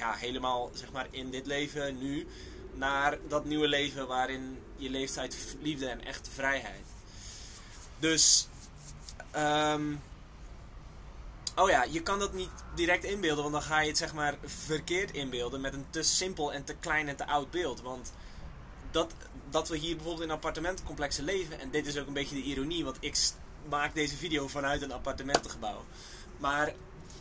ja, 0.00 0.12
helemaal 0.12 0.70
zeg 0.72 0.92
maar 0.92 1.06
in 1.10 1.30
dit 1.30 1.46
leven 1.46 1.98
nu 1.98 2.26
naar 2.74 3.18
dat 3.28 3.44
nieuwe 3.44 3.68
leven 3.68 4.06
waarin 4.06 4.58
je 4.76 4.90
leeft 4.90 5.18
uit 5.18 5.56
liefde 5.60 5.86
en 5.86 6.04
echte 6.04 6.30
vrijheid. 6.30 6.84
Dus, 7.98 8.48
um, 9.36 10.02
oh 11.56 11.68
ja, 11.68 11.82
je 11.82 12.02
kan 12.02 12.18
dat 12.18 12.32
niet 12.32 12.50
direct 12.74 13.04
inbeelden, 13.04 13.42
want 13.42 13.54
dan 13.54 13.62
ga 13.62 13.80
je 13.80 13.88
het 13.88 13.98
zeg 13.98 14.14
maar 14.14 14.34
verkeerd 14.44 15.12
inbeelden 15.12 15.60
met 15.60 15.74
een 15.74 15.86
te 15.90 16.02
simpel 16.02 16.52
en 16.52 16.64
te 16.64 16.74
klein 16.74 17.08
en 17.08 17.16
te 17.16 17.26
oud 17.26 17.50
beeld. 17.50 17.80
Want 17.80 18.12
dat, 18.90 19.12
dat 19.50 19.68
we 19.68 19.76
hier 19.76 19.94
bijvoorbeeld 19.96 20.26
in 20.26 20.34
appartementencomplexen 20.34 21.24
leven, 21.24 21.60
en 21.60 21.70
dit 21.70 21.86
is 21.86 21.98
ook 21.98 22.06
een 22.06 22.12
beetje 22.12 22.34
de 22.36 22.42
ironie, 22.42 22.84
want 22.84 22.96
ik 23.00 23.16
maak 23.68 23.94
deze 23.94 24.16
video 24.16 24.48
vanuit 24.48 24.82
een 24.82 24.92
appartementengebouw. 24.92 25.84
Maar 26.38 26.74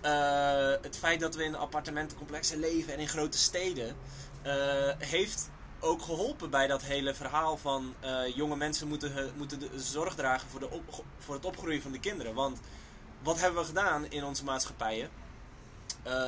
uh, 0.06 0.82
het 0.82 0.98
feit 0.98 1.20
dat 1.20 1.36
we 1.36 1.44
in 1.44 1.56
appartementencomplexen 1.56 2.60
leven 2.60 2.94
en 2.94 3.00
in 3.00 3.08
grote 3.08 3.38
steden, 3.38 3.96
uh, 4.46 4.54
heeft 4.98 5.50
ook 5.80 6.02
geholpen 6.02 6.50
bij 6.50 6.68
dat 6.68 6.82
hele 6.82 7.14
verhaal 7.14 7.58
van 7.58 7.94
uh, 8.04 8.36
jonge 8.36 8.56
mensen 8.56 8.88
moeten, 8.88 9.32
moeten 9.38 9.60
de 9.60 9.70
zorg 9.76 10.16
dragen 10.16 10.50
voor, 10.50 10.60
de 10.60 10.70
voor 11.20 11.36
het 11.36 11.46
opgroeien 11.46 11.82
van 11.82 11.92
de 11.92 12.00
kinderen. 12.00 12.34
Want 12.34 12.60
wat 13.22 13.40
hebben 13.40 13.62
we 13.62 13.68
gedaan 13.68 14.12
in 14.12 14.24
onze 14.24 14.44
maatschappijen? 14.44 15.10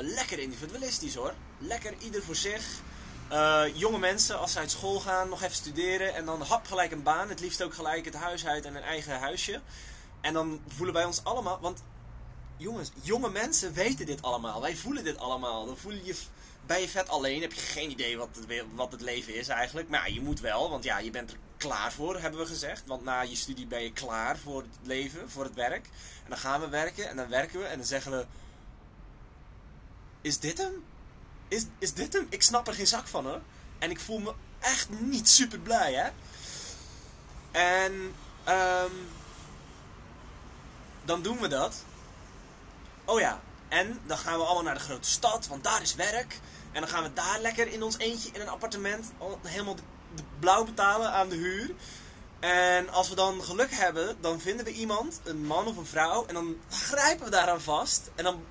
Lekker 0.01 0.39
individualistisch 0.39 1.15
hoor. 1.15 1.33
Lekker 1.57 1.93
ieder 1.99 2.23
voor 2.23 2.35
zich. 2.35 2.63
Jonge 3.73 3.97
mensen, 3.97 4.39
als 4.39 4.51
ze 4.51 4.59
uit 4.59 4.71
school 4.71 4.99
gaan, 4.99 5.29
nog 5.29 5.41
even 5.41 5.55
studeren 5.55 6.15
en 6.15 6.25
dan 6.25 6.41
hap 6.41 6.65
gelijk 6.65 6.91
een 6.91 7.03
baan. 7.03 7.29
Het 7.29 7.39
liefst 7.39 7.63
ook 7.63 7.73
gelijk 7.73 8.05
het 8.05 8.15
huis 8.15 8.45
uit 8.45 8.65
en 8.65 8.75
een 8.75 8.83
eigen 8.83 9.19
huisje. 9.19 9.61
En 10.21 10.33
dan 10.33 10.61
voelen 10.67 10.93
wij 10.93 11.05
ons 11.05 11.23
allemaal, 11.23 11.59
want 11.59 11.83
jongens, 12.61 12.91
jonge 13.01 13.29
mensen 13.29 13.73
weten 13.73 14.05
dit 14.05 14.21
allemaal. 14.21 14.61
Wij 14.61 14.75
voelen 14.75 15.03
dit 15.03 15.17
allemaal. 15.17 15.65
Dan 15.65 15.77
voel 15.77 15.91
je 15.91 16.05
je 16.05 16.15
ben 16.65 16.81
je 16.81 16.89
vet 16.89 17.09
alleen, 17.09 17.41
heb 17.41 17.53
je 17.53 17.61
geen 17.61 17.91
idee 17.91 18.17
wat 18.17 18.29
het, 18.33 18.63
wat 18.75 18.91
het 18.91 19.01
leven 19.01 19.35
is 19.35 19.47
eigenlijk. 19.47 19.89
Maar 19.89 20.07
ja, 20.07 20.13
je 20.13 20.21
moet 20.21 20.39
wel, 20.39 20.69
want 20.69 20.83
ja, 20.83 20.99
je 20.99 21.11
bent 21.11 21.31
er 21.31 21.37
klaar 21.57 21.93
voor, 21.93 22.19
hebben 22.19 22.39
we 22.39 22.45
gezegd. 22.45 22.83
Want 22.85 23.03
na 23.03 23.21
je 23.21 23.35
studie 23.35 23.65
ben 23.67 23.83
je 23.83 23.91
klaar 23.91 24.37
voor 24.37 24.61
het 24.61 24.77
leven, 24.87 25.29
voor 25.29 25.43
het 25.43 25.53
werk. 25.53 25.85
En 26.23 26.29
dan 26.29 26.37
gaan 26.37 26.61
we 26.61 26.69
werken 26.69 27.09
en 27.09 27.15
dan 27.15 27.29
werken 27.29 27.59
we 27.59 27.65
en 27.65 27.77
dan 27.77 27.87
zeggen 27.87 28.11
we... 28.11 28.25
Is 30.21 30.39
dit 30.39 30.57
hem? 30.57 30.83
Is, 31.47 31.65
is 31.79 31.93
dit 31.93 32.13
hem? 32.13 32.27
Ik 32.29 32.41
snap 32.41 32.67
er 32.67 32.73
geen 32.73 32.87
zak 32.87 33.07
van 33.07 33.25
hoor. 33.25 33.41
En 33.79 33.89
ik 33.89 33.99
voel 33.99 34.19
me 34.19 34.33
echt 34.59 34.89
niet 34.89 35.29
super 35.29 35.59
blij 35.59 35.93
hè. 35.93 36.09
En 37.51 37.93
um, 38.47 39.07
dan 41.05 41.21
doen 41.21 41.39
we 41.39 41.47
dat. 41.47 41.83
Oh 43.11 43.19
ja, 43.19 43.41
en 43.67 43.99
dan 44.05 44.17
gaan 44.17 44.37
we 44.37 44.43
allemaal 44.43 44.63
naar 44.63 44.73
de 44.73 44.79
grote 44.79 45.09
stad, 45.09 45.47
want 45.47 45.63
daar 45.63 45.81
is 45.81 45.95
werk. 45.95 46.39
En 46.71 46.81
dan 46.81 46.89
gaan 46.89 47.03
we 47.03 47.13
daar 47.13 47.39
lekker 47.39 47.67
in 47.67 47.83
ons 47.83 47.97
eentje 47.97 48.29
in 48.33 48.41
een 48.41 48.49
appartement 48.49 49.11
helemaal 49.41 49.75
blauw 50.39 50.63
betalen 50.63 51.11
aan 51.11 51.29
de 51.29 51.35
huur. 51.35 51.71
En 52.39 52.89
als 52.89 53.09
we 53.09 53.15
dan 53.15 53.43
geluk 53.43 53.71
hebben, 53.71 54.17
dan 54.21 54.39
vinden 54.39 54.65
we 54.65 54.71
iemand, 54.71 55.19
een 55.23 55.45
man 55.45 55.67
of 55.67 55.77
een 55.77 55.85
vrouw, 55.85 56.25
en 56.25 56.33
dan 56.33 56.57
grijpen 56.69 57.25
we 57.25 57.31
daaraan 57.31 57.61
vast. 57.61 58.09
En 58.15 58.23
dan 58.23 58.43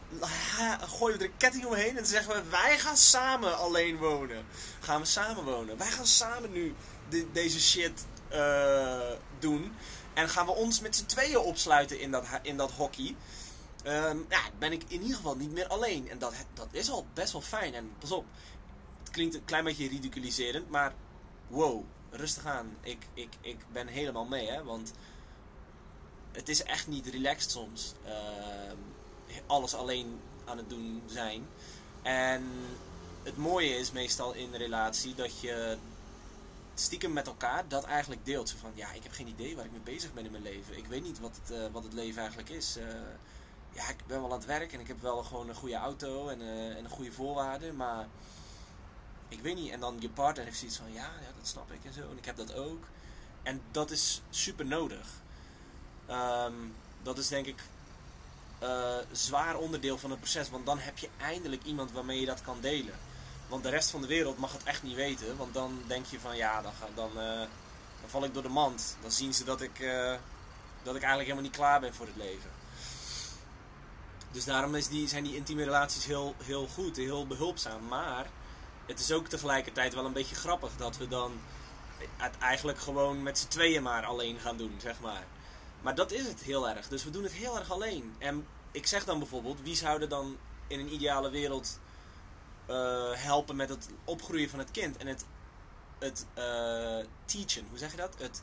gooien 0.80 1.18
we 1.18 1.24
er 1.24 1.30
een 1.30 1.36
ketting 1.36 1.66
omheen 1.66 1.88
en 1.88 1.94
dan 1.94 2.04
zeggen 2.04 2.34
we, 2.34 2.42
wij 2.50 2.78
gaan 2.78 2.96
samen 2.96 3.58
alleen 3.58 3.96
wonen. 3.96 4.46
Gaan 4.80 5.00
we 5.00 5.06
samen 5.06 5.44
wonen. 5.44 5.78
Wij 5.78 5.90
gaan 5.90 6.06
samen 6.06 6.52
nu 6.52 6.74
deze 7.32 7.60
shit 7.60 8.06
uh, 8.32 9.00
doen. 9.38 9.76
En 10.14 10.28
gaan 10.28 10.46
we 10.46 10.52
ons 10.52 10.80
met 10.80 10.96
z'n 10.96 11.06
tweeën 11.06 11.38
opsluiten 11.38 12.00
in 12.00 12.10
dat, 12.10 12.24
in 12.42 12.56
dat 12.56 12.70
hockey. 12.70 13.16
Um, 13.86 14.26
ja, 14.28 14.40
ben 14.58 14.72
ik 14.72 14.82
in 14.88 15.00
ieder 15.00 15.16
geval 15.16 15.36
niet 15.36 15.52
meer 15.52 15.66
alleen. 15.66 16.08
En 16.08 16.18
dat, 16.18 16.34
dat 16.54 16.68
is 16.70 16.90
al 16.90 17.06
best 17.14 17.32
wel 17.32 17.40
fijn. 17.40 17.74
En 17.74 17.90
pas 17.98 18.10
op, 18.10 18.24
het 18.98 19.10
klinkt 19.10 19.34
een 19.34 19.44
klein 19.44 19.64
beetje 19.64 19.88
ridiculiserend, 19.88 20.70
maar 20.70 20.94
wow, 21.48 21.84
rustig 22.10 22.44
aan. 22.44 22.76
Ik, 22.80 23.06
ik, 23.14 23.32
ik 23.40 23.56
ben 23.72 23.86
helemaal 23.86 24.24
mee, 24.24 24.50
hè. 24.50 24.64
Want 24.64 24.92
het 26.32 26.48
is 26.48 26.62
echt 26.62 26.86
niet 26.86 27.06
relaxed 27.06 27.50
soms. 27.50 27.94
Uh, 28.06 28.12
alles 29.46 29.74
alleen 29.74 30.20
aan 30.44 30.56
het 30.56 30.68
doen 30.68 31.02
zijn. 31.06 31.46
En 32.02 32.44
het 33.22 33.36
mooie 33.36 33.76
is 33.76 33.92
meestal 33.92 34.32
in 34.32 34.52
een 34.52 34.58
relatie 34.58 35.14
dat 35.14 35.40
je 35.40 35.78
stiekem 36.74 37.12
met 37.12 37.26
elkaar 37.26 37.68
dat 37.68 37.84
eigenlijk 37.84 38.24
deelt. 38.24 38.48
Zo 38.48 38.56
van, 38.60 38.72
ja, 38.74 38.92
ik 38.92 39.02
heb 39.02 39.12
geen 39.12 39.28
idee 39.28 39.56
waar 39.56 39.64
ik 39.64 39.70
mee 39.70 39.80
bezig 39.80 40.12
ben 40.12 40.24
in 40.24 40.30
mijn 40.30 40.42
leven. 40.42 40.76
Ik 40.76 40.86
weet 40.86 41.02
niet 41.02 41.20
wat 41.20 41.40
het, 41.42 41.58
uh, 41.58 41.66
wat 41.72 41.84
het 41.84 41.92
leven 41.92 42.20
eigenlijk 42.20 42.50
is. 42.50 42.76
Uh, 42.76 42.84
ja, 43.80 43.88
ik 43.88 44.06
ben 44.06 44.20
wel 44.20 44.32
aan 44.32 44.38
het 44.38 44.46
werk 44.46 44.72
en 44.72 44.80
ik 44.80 44.86
heb 44.86 45.02
wel 45.02 45.22
gewoon 45.22 45.48
een 45.48 45.54
goede 45.54 45.74
auto 45.74 46.28
en, 46.28 46.40
uh, 46.40 46.76
en 46.76 46.84
een 46.84 46.90
goede 46.90 47.12
voorwaarden, 47.12 47.76
maar 47.76 48.06
ik 49.28 49.40
weet 49.40 49.54
niet. 49.54 49.72
En 49.72 49.80
dan 49.80 49.96
je 50.00 50.08
partner 50.08 50.44
heeft 50.44 50.58
zoiets 50.58 50.76
van, 50.76 50.92
ja, 50.92 51.10
ja, 51.20 51.28
dat 51.38 51.48
snap 51.48 51.72
ik 51.72 51.84
en 51.84 51.92
zo. 51.92 52.00
En 52.00 52.18
ik 52.18 52.24
heb 52.24 52.36
dat 52.36 52.54
ook. 52.54 52.84
En 53.42 53.62
dat 53.70 53.90
is 53.90 54.22
super 54.30 54.66
nodig. 54.66 55.06
Um, 56.10 56.74
dat 57.02 57.18
is 57.18 57.28
denk 57.28 57.46
ik 57.46 57.62
uh, 58.62 58.96
zwaar 59.12 59.56
onderdeel 59.56 59.98
van 59.98 60.10
het 60.10 60.20
proces, 60.20 60.50
want 60.50 60.66
dan 60.66 60.78
heb 60.78 60.98
je 60.98 61.08
eindelijk 61.16 61.64
iemand 61.64 61.92
waarmee 61.92 62.20
je 62.20 62.26
dat 62.26 62.42
kan 62.42 62.60
delen. 62.60 62.94
Want 63.48 63.62
de 63.62 63.68
rest 63.68 63.90
van 63.90 64.00
de 64.00 64.06
wereld 64.06 64.38
mag 64.38 64.52
het 64.52 64.62
echt 64.62 64.82
niet 64.82 64.94
weten, 64.94 65.36
want 65.36 65.54
dan 65.54 65.82
denk 65.86 66.06
je 66.06 66.20
van, 66.20 66.36
ja, 66.36 66.62
dan, 66.62 66.72
dan, 66.94 67.10
uh, 67.10 67.38
dan 68.00 68.08
val 68.08 68.24
ik 68.24 68.34
door 68.34 68.42
de 68.42 68.48
mand. 68.48 68.96
Dan 69.02 69.10
zien 69.10 69.34
ze 69.34 69.44
dat 69.44 69.60
ik, 69.60 69.78
dat 70.82 70.94
ik 70.94 71.02
eigenlijk 71.02 71.22
helemaal 71.22 71.42
niet 71.42 71.56
klaar 71.56 71.80
ben 71.80 71.94
voor 71.94 72.06
het 72.06 72.16
leven. 72.16 72.59
Dus 74.30 74.44
daarom 74.44 74.74
is 74.74 74.88
die, 74.88 75.08
zijn 75.08 75.24
die 75.24 75.36
intieme 75.36 75.64
relaties 75.64 76.04
heel, 76.04 76.34
heel 76.42 76.66
goed, 76.66 76.96
heel 76.96 77.26
behulpzaam. 77.26 77.88
Maar 77.88 78.30
het 78.86 79.00
is 79.00 79.12
ook 79.12 79.26
tegelijkertijd 79.26 79.94
wel 79.94 80.04
een 80.04 80.12
beetje 80.12 80.34
grappig 80.34 80.76
dat 80.76 80.96
we 80.96 81.08
dan 81.08 81.32
het 82.16 82.38
eigenlijk 82.38 82.78
gewoon 82.78 83.22
met 83.22 83.38
z'n 83.38 83.48
tweeën 83.48 83.82
maar 83.82 84.04
alleen 84.04 84.38
gaan 84.38 84.56
doen, 84.56 84.74
zeg 84.78 85.00
maar. 85.00 85.26
Maar 85.82 85.94
dat 85.94 86.12
is 86.12 86.26
het 86.26 86.40
heel 86.40 86.68
erg. 86.68 86.88
Dus 86.88 87.04
we 87.04 87.10
doen 87.10 87.22
het 87.22 87.32
heel 87.32 87.58
erg 87.58 87.70
alleen. 87.70 88.14
En 88.18 88.46
ik 88.70 88.86
zeg 88.86 89.04
dan 89.04 89.18
bijvoorbeeld, 89.18 89.60
wie 89.62 89.76
zou 89.76 90.00
er 90.00 90.08
dan 90.08 90.36
in 90.66 90.80
een 90.80 90.92
ideale 90.92 91.30
wereld 91.30 91.78
uh, 92.70 93.12
helpen 93.12 93.56
met 93.56 93.68
het 93.68 93.88
opgroeien 94.04 94.50
van 94.50 94.58
het 94.58 94.70
kind 94.70 94.96
en 94.96 95.06
het, 95.06 95.24
het 95.98 96.26
uh, 96.38 97.06
teachen, 97.24 97.66
hoe 97.68 97.78
zeg 97.78 97.90
je 97.90 97.96
dat? 97.96 98.14
Het, 98.18 98.42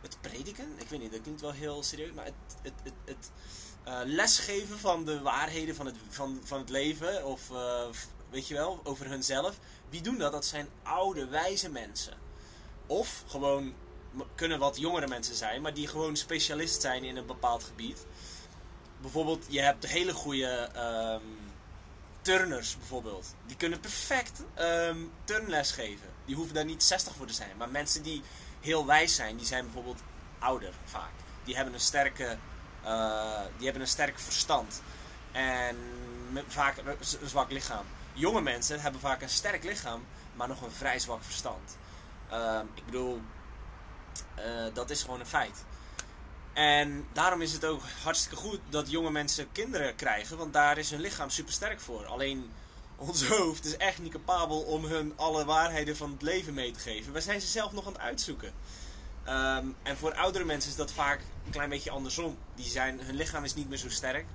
het 0.00 0.16
prediken? 0.20 0.72
Ik 0.76 0.88
weet 0.88 1.00
niet, 1.00 1.12
dat 1.12 1.20
klinkt 1.20 1.40
wel 1.40 1.52
heel 1.52 1.82
serieus, 1.82 2.12
maar 2.12 2.24
het, 2.24 2.34
het, 2.62 2.72
het, 2.82 2.94
het 3.04 3.30
uh, 3.88 3.98
lesgeven 4.04 4.78
van 4.78 5.04
de 5.04 5.20
waarheden 5.20 5.74
van 5.74 5.86
het, 5.86 5.96
van, 6.08 6.40
van 6.44 6.58
het 6.58 6.68
leven. 6.68 7.24
Of 7.24 7.50
uh, 7.50 7.82
weet 8.30 8.48
je 8.48 8.54
wel, 8.54 8.80
over 8.84 9.08
hunzelf. 9.08 9.58
Wie 9.88 10.02
doen 10.02 10.18
dat? 10.18 10.32
Dat 10.32 10.46
zijn 10.46 10.68
oude, 10.82 11.26
wijze 11.26 11.70
mensen. 11.70 12.14
Of 12.86 13.24
gewoon 13.26 13.74
kunnen 14.34 14.58
wat 14.58 14.78
jongere 14.78 15.06
mensen 15.06 15.34
zijn, 15.34 15.62
maar 15.62 15.74
die 15.74 15.86
gewoon 15.86 16.16
specialist 16.16 16.80
zijn 16.80 17.04
in 17.04 17.16
een 17.16 17.26
bepaald 17.26 17.64
gebied. 17.64 18.06
Bijvoorbeeld, 19.00 19.46
je 19.48 19.60
hebt 19.60 19.86
hele 19.86 20.12
goede 20.12 20.70
um, 20.76 21.52
turners 22.20 22.76
bijvoorbeeld. 22.78 23.34
Die 23.46 23.56
kunnen 23.56 23.80
perfect 23.80 24.42
um, 24.58 25.12
turnles 25.24 25.70
geven. 25.70 26.08
Die 26.24 26.34
hoeven 26.34 26.54
daar 26.54 26.64
niet 26.64 26.82
60 26.82 27.14
voor 27.14 27.26
te 27.26 27.32
zijn. 27.32 27.56
Maar 27.56 27.68
mensen 27.68 28.02
die 28.02 28.22
heel 28.60 28.86
wijs 28.86 29.14
zijn, 29.14 29.36
die 29.36 29.46
zijn 29.46 29.64
bijvoorbeeld 29.64 30.00
ouder 30.38 30.72
vaak. 30.84 31.12
Die 31.44 31.56
hebben 31.56 31.74
een 31.74 31.80
sterke 31.80 32.38
die 33.56 33.64
hebben 33.64 33.82
een 33.82 33.88
sterk 33.88 34.18
verstand. 34.18 34.82
En 35.32 35.76
vaak 36.46 36.76
een 36.76 37.28
zwak 37.28 37.50
lichaam. 37.50 37.84
Jonge 38.12 38.40
mensen 38.40 38.80
hebben 38.80 39.00
vaak 39.00 39.22
een 39.22 39.28
sterk 39.28 39.64
lichaam, 39.64 40.04
maar 40.34 40.48
nog 40.48 40.62
een 40.62 40.70
vrij 40.70 40.98
zwak 40.98 41.22
verstand. 41.22 41.76
Uh, 42.32 42.60
ik 42.74 42.84
bedoel, 42.84 43.20
Eh, 44.34 44.74
dat 44.74 44.90
is 44.90 45.02
gewoon 45.02 45.20
een 45.20 45.26
feit. 45.26 45.64
En 46.52 47.06
daarom 47.12 47.42
is 47.42 47.52
het 47.52 47.64
ook 47.64 47.82
hartstikke 48.02 48.36
goed 48.36 48.60
dat 48.68 48.90
jonge 48.90 49.10
mensen 49.10 49.52
kinderen 49.52 49.94
krijgen, 49.94 50.36
want 50.36 50.52
daar 50.52 50.78
is 50.78 50.90
hun 50.90 51.00
lichaam 51.00 51.30
super 51.30 51.52
sterk 51.52 51.80
voor. 51.80 52.06
Alleen 52.06 52.50
ons 52.96 53.24
hoofd 53.28 53.64
is 53.64 53.76
echt 53.76 53.98
niet 53.98 54.12
capabel 54.12 54.60
om 54.60 54.84
hun 54.84 55.12
alle 55.16 55.44
waarheden 55.44 55.96
van 55.96 56.10
het 56.10 56.22
leven 56.22 56.54
mee 56.54 56.70
te 56.70 56.78
geven. 56.78 57.12
We 57.12 57.20
zijn 57.20 57.40
ze 57.40 57.46
zelf 57.46 57.72
nog 57.72 57.86
aan 57.86 57.92
het 57.92 58.00
uitzoeken. 58.00 58.52
Ehm, 59.24 59.66
en 59.82 59.96
voor 59.96 60.14
oudere 60.14 60.44
mensen 60.44 60.70
is 60.70 60.76
dat 60.76 60.92
vaak 60.92 61.20
een 61.44 61.50
klein 61.50 61.68
beetje 61.68 61.90
andersom. 61.90 62.38
Die 62.54 62.64
zijn, 62.64 63.00
hun 63.00 63.14
lichaam 63.14 63.44
is 63.44 63.54
niet 63.54 63.68
meer 63.68 63.78
zo 63.78 63.88
sterk. 63.88 64.26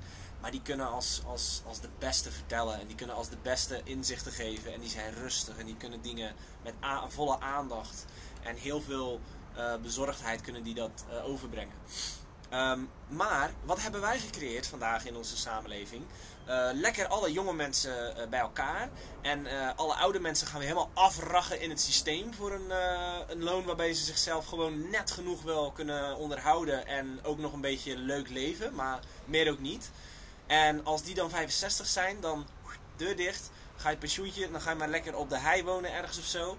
Maar 0.41 0.51
die 0.51 0.61
kunnen 0.61 0.89
als, 0.89 1.21
als, 1.25 1.61
als 1.65 1.79
de 1.79 1.89
beste 1.99 2.31
vertellen. 2.31 2.79
En 2.79 2.87
die 2.87 2.95
kunnen 2.95 3.15
als 3.15 3.29
de 3.29 3.37
beste 3.41 3.81
inzichten 3.83 4.31
geven. 4.31 4.73
En 4.73 4.79
die 4.79 4.89
zijn 4.89 5.13
rustig. 5.13 5.57
En 5.57 5.65
die 5.65 5.77
kunnen 5.77 6.01
dingen 6.01 6.35
met 6.63 6.73
volle 7.07 7.39
aandacht. 7.39 8.05
En 8.43 8.55
heel 8.55 8.81
veel 8.81 9.21
uh, 9.57 9.75
bezorgdheid 9.75 10.41
kunnen 10.41 10.63
die 10.63 10.73
dat 10.73 11.05
uh, 11.09 11.25
overbrengen. 11.25 11.75
Um, 12.53 12.89
maar 13.07 13.51
wat 13.63 13.81
hebben 13.81 14.01
wij 14.01 14.19
gecreëerd 14.19 14.67
vandaag 14.67 15.05
in 15.05 15.15
onze 15.15 15.37
samenleving? 15.37 16.03
Uh, 16.49 16.69
lekker 16.73 17.07
alle 17.07 17.31
jonge 17.31 17.53
mensen 17.53 18.15
bij 18.29 18.39
elkaar. 18.39 18.89
En 19.21 19.47
alle 19.75 19.93
oude 19.93 20.19
mensen 20.19 20.47
gaan 20.47 20.59
we 20.59 20.65
helemaal 20.65 20.91
afrachen 20.93 21.61
in 21.61 21.69
het 21.69 21.81
systeem 21.81 22.33
voor 22.33 22.51
een, 22.51 22.71
een 23.27 23.43
loon 23.43 23.63
waarbij 23.63 23.93
ze 23.93 24.03
zichzelf 24.03 24.45
gewoon 24.45 24.89
net 24.89 25.11
genoeg 25.11 25.41
wel 25.41 25.71
kunnen 25.71 26.17
onderhouden. 26.17 26.87
En 26.87 27.19
ook 27.23 27.37
nog 27.37 27.53
een 27.53 27.61
beetje 27.61 27.97
leuk 27.97 28.29
leven, 28.29 28.75
maar 28.75 28.99
meer 29.25 29.51
ook 29.51 29.59
niet. 29.59 29.91
En 30.47 30.85
als 30.85 31.03
die 31.03 31.15
dan 31.15 31.29
65 31.29 31.85
zijn, 31.87 32.19
dan 32.21 32.47
deur 32.95 33.15
dicht, 33.15 33.51
ga 33.75 33.89
je 33.89 33.97
pensioentje, 33.97 34.51
dan 34.51 34.61
ga 34.61 34.69
je 34.69 34.75
maar 34.75 34.87
lekker 34.87 35.15
op 35.15 35.29
de 35.29 35.37
hei 35.37 35.63
wonen 35.63 35.93
ergens 35.93 36.17
of 36.17 36.25
zo. 36.25 36.57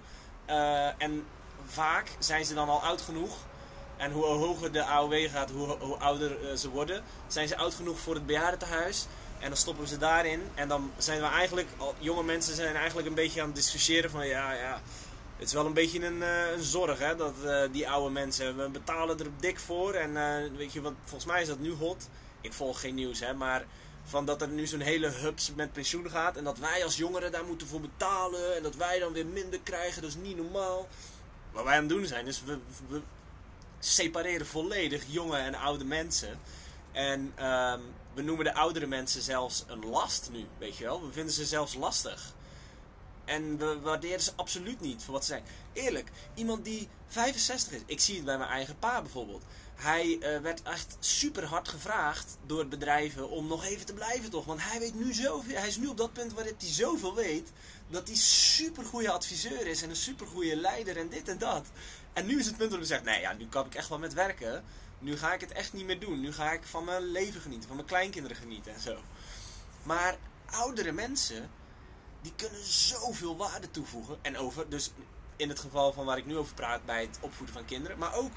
En 0.99 1.27
vaak 1.67 2.09
zijn 2.19 2.45
ze 2.45 2.55
dan 2.55 2.69
al 2.69 2.83
oud 2.83 3.01
genoeg. 3.01 3.37
En 3.97 4.13
hoe 4.13 4.25
hoger 4.25 4.73
de 4.73 4.85
AOW 4.85 5.31
gaat, 5.31 5.51
hoe, 5.51 5.77
hoe 5.79 5.97
ouder 5.97 6.59
ze 6.59 6.71
worden. 6.71 7.05
Zijn 7.27 7.49
ze 7.49 7.57
oud 7.57 7.75
genoeg 7.75 7.99
voor 7.99 8.15
het 8.15 8.27
bejaardentehuis. 8.27 9.07
En 9.41 9.49
dan 9.49 9.57
stoppen 9.57 9.85
we 9.85 9.91
ze 9.91 9.99
daarin. 9.99 10.43
En 10.55 10.69
dan 10.69 10.93
zijn 10.99 11.21
we 11.21 11.27
eigenlijk, 11.27 11.69
jonge 11.99 12.23
mensen 12.23 12.55
zijn 12.55 12.75
eigenlijk 12.75 13.09
een 13.09 13.15
beetje 13.15 13.41
aan 13.41 13.47
het 13.47 13.57
discussiëren 13.57 14.11
van 14.11 14.27
ja, 14.27 14.53
ja. 14.53 14.81
Het 15.37 15.49
is 15.49 15.55
wel 15.55 15.67
een 15.67 15.73
beetje 15.73 16.07
een, 16.07 16.17
uh, 16.17 16.51
een 16.53 16.63
zorg 16.63 16.99
hè, 16.99 17.17
dat 17.17 17.35
die 17.73 17.89
oude 17.89 18.11
mensen, 18.11 18.57
we 18.57 18.69
betalen 18.69 19.19
er 19.19 19.27
dik 19.41 19.59
voor. 19.59 19.95
En 19.95 20.13
weet 20.57 20.73
je, 20.73 20.81
wat, 20.81 20.93
volgens 21.05 21.31
mij 21.31 21.43
is 21.43 21.49
dat 21.49 21.59
nu 21.59 21.73
hot 21.73 22.09
ik 22.41 22.53
volg 22.53 22.81
geen 22.81 22.95
nieuws, 22.95 23.21
hè, 23.21 23.35
maar 23.35 23.65
van 24.05 24.25
dat 24.25 24.43
er 24.43 24.49
nu 24.49 24.67
zo'n 24.67 24.81
hele 24.81 25.09
hubs 25.09 25.55
met 25.55 25.73
pensioen 25.73 26.11
gaat. 26.11 26.37
En 26.37 26.45
dat 26.45 26.59
wij 26.59 26.85
als 26.85 26.97
jongeren 26.97 27.33
daar 27.33 27.45
moeten 27.45 27.67
voor 27.67 27.81
betalen. 27.81 28.57
En 28.57 28.63
dat 28.63 28.77
wij 28.77 28.99
dan 28.99 29.13
weer 29.13 29.27
minder 29.27 29.61
krijgen, 29.61 30.03
dat 30.03 30.11
is 30.11 30.17
niet 30.17 30.37
normaal. 30.37 30.89
Wat 31.53 31.65
wij 31.65 31.75
aan 31.75 31.81
het 31.81 31.89
doen 31.89 32.07
zijn, 32.07 32.27
is 32.27 32.43
we, 32.45 33.01
separeren 33.79 34.47
volledig 34.47 35.05
jonge 35.07 35.37
en 35.37 35.55
oude 35.55 35.85
mensen. 35.85 36.41
En 36.93 37.21
um, 37.47 37.81
we 38.15 38.23
noemen 38.23 38.45
de 38.45 38.55
oudere 38.55 38.87
mensen 38.87 39.23
zelfs 39.23 39.65
een 39.67 39.87
last 39.87 40.29
nu, 40.33 40.47
weet 40.59 40.77
je 40.77 40.85
wel. 40.85 41.07
We 41.07 41.13
vinden 41.13 41.35
ze 41.35 41.45
zelfs 41.45 41.75
lastig. 41.75 42.35
En 43.25 43.59
we 43.59 43.81
waarderen 43.81 44.21
ze 44.21 44.33
absoluut 44.37 44.81
niet 44.81 45.03
voor 45.03 45.13
wat 45.13 45.25
ze 45.25 45.31
zijn. 45.31 45.45
Eerlijk, 45.73 46.11
iemand 46.35 46.65
die 46.65 46.89
65 47.07 47.73
is. 47.73 47.81
Ik 47.87 48.01
zie 48.01 48.17
het 48.17 48.25
bij 48.25 48.39
mijn 48.39 48.51
eigen 48.51 48.79
pa 48.79 49.03
bijvoorbeeld. 49.03 49.45
Hij 49.75 50.07
uh, 50.07 50.41
werd 50.41 50.63
echt 50.63 50.97
super 51.01 51.45
hard 51.45 51.69
gevraagd 51.69 52.37
door 52.47 52.67
bedrijven 52.67 53.31
om 53.31 53.47
nog 53.47 53.65
even 53.65 53.87
te 53.87 53.95
blijven 53.95 54.31
toch. 54.31 54.45
Want 54.45 54.61
hij 54.63 54.79
weet 54.79 54.95
nu 54.95 55.13
zoveel. 55.13 55.57
Hij 55.57 55.69
is 55.69 55.77
nu 55.77 55.87
op 55.87 55.97
dat 55.97 56.13
punt 56.13 56.33
waar 56.33 56.45
hij 56.45 56.55
zoveel 56.59 57.15
weet. 57.15 57.53
Dat 57.89 58.07
hij 58.07 58.17
super 58.17 58.85
goede 58.85 59.11
adviseur 59.11 59.67
is 59.67 59.83
en 59.83 59.91
een 59.91 59.97
super 59.97 60.27
goede 60.27 60.57
leider 60.57 60.97
en 60.97 61.09
dit 61.09 61.29
en 61.29 61.39
dat. 61.39 61.67
En 62.13 62.27
nu 62.27 62.39
is 62.39 62.47
het 62.47 62.57
punt 62.57 62.71
dat 62.71 62.79
hij 62.79 62.89
zegt, 62.89 63.05
nee 63.05 63.21
ja, 63.21 63.33
nu 63.33 63.47
kan 63.47 63.67
ik 63.67 63.75
echt 63.75 63.89
wel 63.89 63.99
met 63.99 64.13
werken. 64.13 64.65
Nu 65.01 65.17
ga 65.17 65.33
ik 65.35 65.41
het 65.41 65.53
echt 65.53 65.73
niet 65.73 65.87
meer 65.87 66.01
doen. 66.01 66.21
Nu 66.21 66.33
ga 66.33 66.53
ik 66.53 66.65
van 66.65 66.85
mijn 66.85 67.03
leven 67.03 67.41
genieten, 67.41 67.67
van 67.67 67.77
mijn 67.77 67.89
kleinkinderen 67.89 68.37
genieten 68.37 68.75
en 68.75 68.81
zo. 68.81 68.99
Maar 69.83 70.17
oudere 70.51 70.93
mensen, 70.93 71.51
die 72.23 72.33
kunnen 72.37 72.65
zoveel 72.65 73.37
waarde 73.37 73.71
toevoegen. 73.71 74.19
En 74.23 74.37
over, 74.37 74.69
dus 74.69 74.91
in 75.37 75.49
het 75.49 75.59
geval 75.59 75.93
van 75.93 76.05
waar 76.05 76.19
ik 76.19 76.27
nu 76.27 76.37
over 76.37 76.55
praat 76.55 76.85
bij 76.85 77.01
het 77.01 77.19
opvoeden 77.21 77.55
van 77.55 77.65
kinderen. 77.65 77.99
Maar 77.99 78.15
ook 78.15 78.33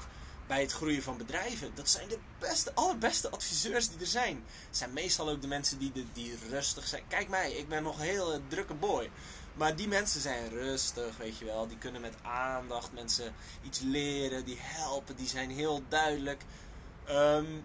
bij 0.46 0.60
het 0.60 0.72
groeien 0.72 1.02
van 1.02 1.16
bedrijven. 1.16 1.74
Dat 1.74 1.90
zijn 1.90 2.08
de 2.08 2.18
beste, 2.38 2.74
allerbeste 2.74 3.30
adviseurs 3.30 3.88
die 3.88 4.00
er 4.00 4.06
zijn. 4.06 4.44
Het 4.66 4.76
zijn 4.76 4.92
meestal 4.92 5.28
ook 5.28 5.40
de 5.40 5.48
mensen 5.48 5.78
die, 5.78 5.92
die 6.12 6.38
rustig 6.48 6.86
zijn. 6.86 7.02
Kijk 7.08 7.28
mij, 7.28 7.52
ik 7.52 7.68
ben 7.68 7.82
nog 7.82 7.98
een 7.98 8.04
heel 8.04 8.40
drukke 8.48 8.74
boy. 8.74 9.10
Maar 9.54 9.76
die 9.76 9.88
mensen 9.88 10.20
zijn 10.20 10.48
rustig, 10.48 11.16
weet 11.16 11.38
je 11.38 11.44
wel. 11.44 11.66
Die 11.66 11.78
kunnen 11.78 12.00
met 12.00 12.14
aandacht 12.22 12.92
mensen 12.92 13.34
iets 13.62 13.80
leren. 13.80 14.44
Die 14.44 14.58
helpen, 14.60 15.16
die 15.16 15.28
zijn 15.28 15.50
heel 15.50 15.82
duidelijk. 15.88 16.42
Um, 17.10 17.64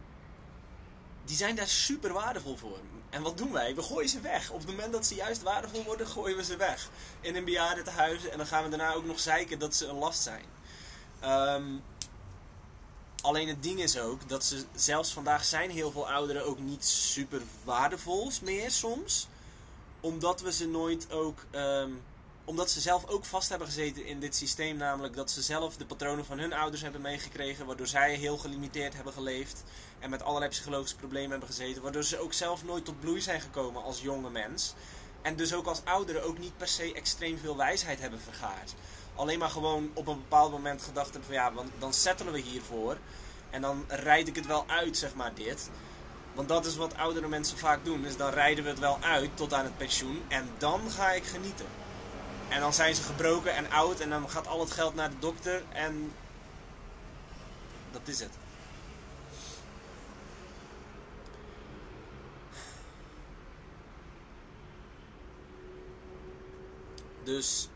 die 1.26 1.38
zijn 1.38 1.56
daar 1.56 1.68
super 1.68 2.14
waardevol 2.14 2.58
voor. 2.58 2.80
En 3.10 3.22
wat 3.22 3.38
doen 3.38 3.52
wij? 3.52 3.76
We 3.76 3.82
gooien 3.82 4.10
ze 4.10 4.20
weg. 4.20 4.50
Op 4.50 4.60
het 4.60 4.68
moment 4.68 4.92
dat 4.92 5.06
ze 5.06 5.16
juist 5.16 5.42
waardevol 5.42 5.84
worden, 5.84 6.08
gooien 6.08 6.38
we 6.38 6.44
ze 6.44 6.56
weg. 6.56 6.90
In 7.22 7.36
een 7.36 7.46
bejaardentehuis. 7.46 8.28
En 8.28 8.38
dan 8.38 8.48
gaan 8.48 8.64
we 8.64 8.70
daarna 8.70 8.94
ook 8.94 9.06
nog 9.06 9.20
zeiken 9.20 9.60
dat 9.60 9.76
ze 9.76 9.88
een 9.88 9.98
last 9.98 10.22
zijn. 10.22 10.46
Um, 11.24 11.84
alleen 13.22 13.48
het 13.48 13.64
ding 13.64 13.80
is 13.80 14.00
ook 14.00 14.30
dat 14.30 14.44
ze 14.44 14.66
zelfs 14.76 15.14
vandaag 15.14 15.46
zijn 15.46 15.70
heel 15.70 15.92
veel 15.92 16.10
ouderen 16.10 16.46
ook 16.46 16.60
niet 16.60 16.86
super 16.86 17.42
waardevol 17.64 18.32
meer 18.42 18.72
soms. 18.72 19.28
Omdat 20.00 20.42
we 20.42 20.52
ze 20.52 20.68
nooit 20.68 21.12
ook. 21.12 21.46
Um, 21.52 22.02
omdat 22.46 22.72
ze 22.72 22.80
zelf 22.80 23.08
ook 23.08 23.26
vast 23.26 23.50
hebben 23.50 23.68
gezeten 23.68 24.06
in 24.06 24.20
dit 24.20 24.36
systeem. 24.36 24.78
Namelijk 24.78 25.16
dat 25.16 25.32
ze 25.32 25.42
zelf 25.42 25.78
de 25.78 25.86
patronen 25.86 26.26
van 26.26 26.40
hun 26.40 26.54
ouders 26.54 26.82
hebben 26.82 27.02
meegekregen. 27.02 27.66
Waardoor 27.66 27.88
zij 27.88 28.16
heel 28.16 28.38
gelimiteerd 28.38 28.94
hebben 28.94 29.14
geleefd. 29.14 29.64
En 30.00 30.10
met 30.10 30.24
allerlei 30.24 30.52
psychologische 30.52 30.96
problemen 30.96 31.30
hebben 31.30 31.50
gezeten. 31.50 31.82
Waardoor 31.82 32.04
ze 32.04 32.20
ook 32.20 32.34
zelf 32.34 32.64
nooit 32.64 32.86
tot 32.86 33.00
bloei 33.00 33.22
zijn 33.22 33.42
gekomen 33.42 33.84
als 33.84 34.02
jonge 34.02 34.30
mens. 34.30 34.74
En 35.22 35.36
dus 35.36 35.54
ook 35.54 35.66
als 35.66 35.82
ouderen 35.86 36.24
ook 36.24 36.38
niet 36.38 36.58
per 36.58 36.68
se 36.68 36.94
extreem 36.94 37.38
veel 37.38 37.58
wijsheid 37.58 38.00
hebben 38.00 38.22
vergaard. 38.22 38.74
Alleen 39.16 39.40
maar 39.40 39.50
gewoon 39.50 39.92
op 39.94 40.08
een 40.08 40.20
bepaald 40.20 40.52
moment 40.52 40.82
gedacht 40.82 41.14
hebben 41.14 41.26
van 41.26 41.36
ja, 41.36 41.52
dan 41.80 41.94
settelen 41.94 42.34
we 42.34 42.40
hiervoor. 42.40 42.98
En 43.50 43.62
dan 43.62 43.86
rijd 43.88 44.28
ik 44.28 44.36
het 44.36 44.46
wel 44.46 44.64
uit, 44.68 44.98
zeg 44.98 45.14
maar, 45.14 45.34
dit. 45.34 45.70
Want 46.40 46.52
dat 46.52 46.66
is 46.66 46.76
wat 46.76 46.98
oudere 46.98 47.28
mensen 47.28 47.58
vaak 47.58 47.86
doen. 47.86 48.02
Dus 48.02 48.18
dan 48.18 48.30
rijden 48.30 48.64
we 48.64 48.70
het 48.70 48.80
wel 48.80 48.98
uit 49.02 49.30
tot 49.34 49.54
aan 49.54 49.64
het 49.64 49.78
pensioen. 49.78 50.22
En 50.28 50.50
dan 50.58 50.92
ga 50.92 51.12
ik 51.12 51.24
genieten. 51.24 51.66
En 52.50 52.60
dan 52.60 52.74
zijn 52.74 52.96
ze 52.96 53.02
gebroken 53.02 53.56
en 53.56 53.72
oud. 53.72 54.00
En 54.00 54.10
dan 54.10 54.30
gaat 54.30 54.48
al 54.48 54.60
het 54.60 54.72
geld 54.72 54.96
naar 54.96 55.10
de 55.10 55.20
dokter. 55.20 55.64
En 55.70 56.12
dat 57.92 58.02
is 58.06 58.20
het. 58.20 58.32
Dus 67.24 67.70